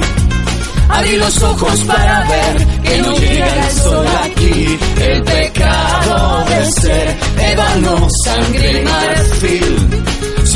Abrí 0.89 1.17
los 1.17 1.43
ojos 1.43 1.81
para 1.81 2.25
ver 2.29 2.67
que 2.83 2.99
no 3.03 3.13
llega 3.17 3.67
el 3.67 3.73
sol 3.73 4.07
aquí. 4.25 4.79
El 5.01 5.23
pecado 5.25 6.45
de 6.45 6.73
ser 6.73 7.17
ébano, 7.53 8.09
sangre 8.25 8.81
y 8.81 8.85
marfil. 8.85 9.94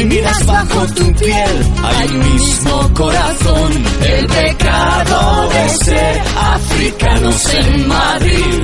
Miras 0.08 0.46
bajo 0.46 0.86
tu 0.94 1.12
piel, 1.16 1.72
hay 1.84 2.08
un 2.08 2.34
mismo 2.34 2.94
corazón. 2.94 3.84
El 4.00 4.26
pecado 4.26 5.48
de 5.50 5.68
ser 5.84 6.22
africanos 6.34 7.54
en 7.54 7.88
Madrid. 7.88 8.62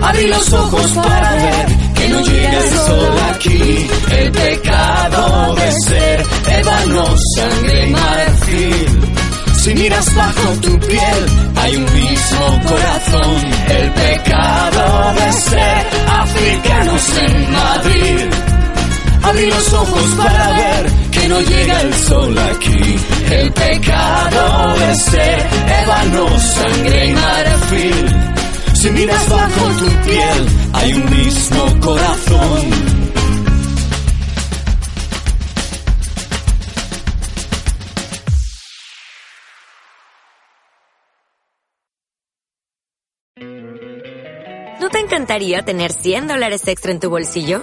Abrí 0.00 0.26
los 0.28 0.52
ojos 0.52 0.90
para 0.92 1.32
ver 1.34 1.66
que 1.94 2.08
no 2.08 2.20
llega 2.20 2.58
el 2.60 2.70
sol 2.70 3.18
aquí. 3.34 3.88
El 4.12 4.30
pecado 4.30 5.54
de 5.56 5.72
ser 5.86 6.24
ébano, 6.60 7.04
sangre 7.34 7.88
y 7.88 7.90
marfil. 7.90 9.00
Si 9.56 9.74
miras 9.74 10.14
bajo 10.14 10.48
tu 10.60 10.78
piel, 10.78 11.20
hay 11.56 11.76
un 11.76 11.94
mismo 11.94 12.60
corazón. 12.68 13.36
El 13.70 13.90
pecado 13.90 15.14
de 15.14 15.32
ser 15.32 15.86
africanos 16.06 17.18
en 17.18 17.52
Madrid. 17.52 18.53
Abrí 19.24 19.46
los 19.46 19.72
ojos 19.72 20.04
para 20.16 20.52
ver 20.52 20.92
que 21.10 21.28
no 21.28 21.40
llega 21.40 21.80
el 21.80 21.94
sol 21.94 22.38
aquí. 22.38 22.98
El 23.30 23.52
pecado 23.52 24.74
ser 24.94 25.46
ébano, 25.82 26.38
sangre 26.38 27.06
y 27.06 27.12
marfil. 27.14 28.16
Si 28.74 28.90
miras 28.90 29.28
bajo 29.28 29.66
tu 29.78 29.86
piel, 30.06 30.48
hay 30.72 30.92
un 30.92 31.10
mismo 31.10 31.80
corazón. 31.80 32.94
¿No 44.80 44.90
te 44.90 44.98
encantaría 44.98 45.62
tener 45.62 45.92
100 45.92 46.28
dólares 46.28 46.68
extra 46.68 46.92
en 46.92 47.00
tu 47.00 47.08
bolsillo? 47.08 47.62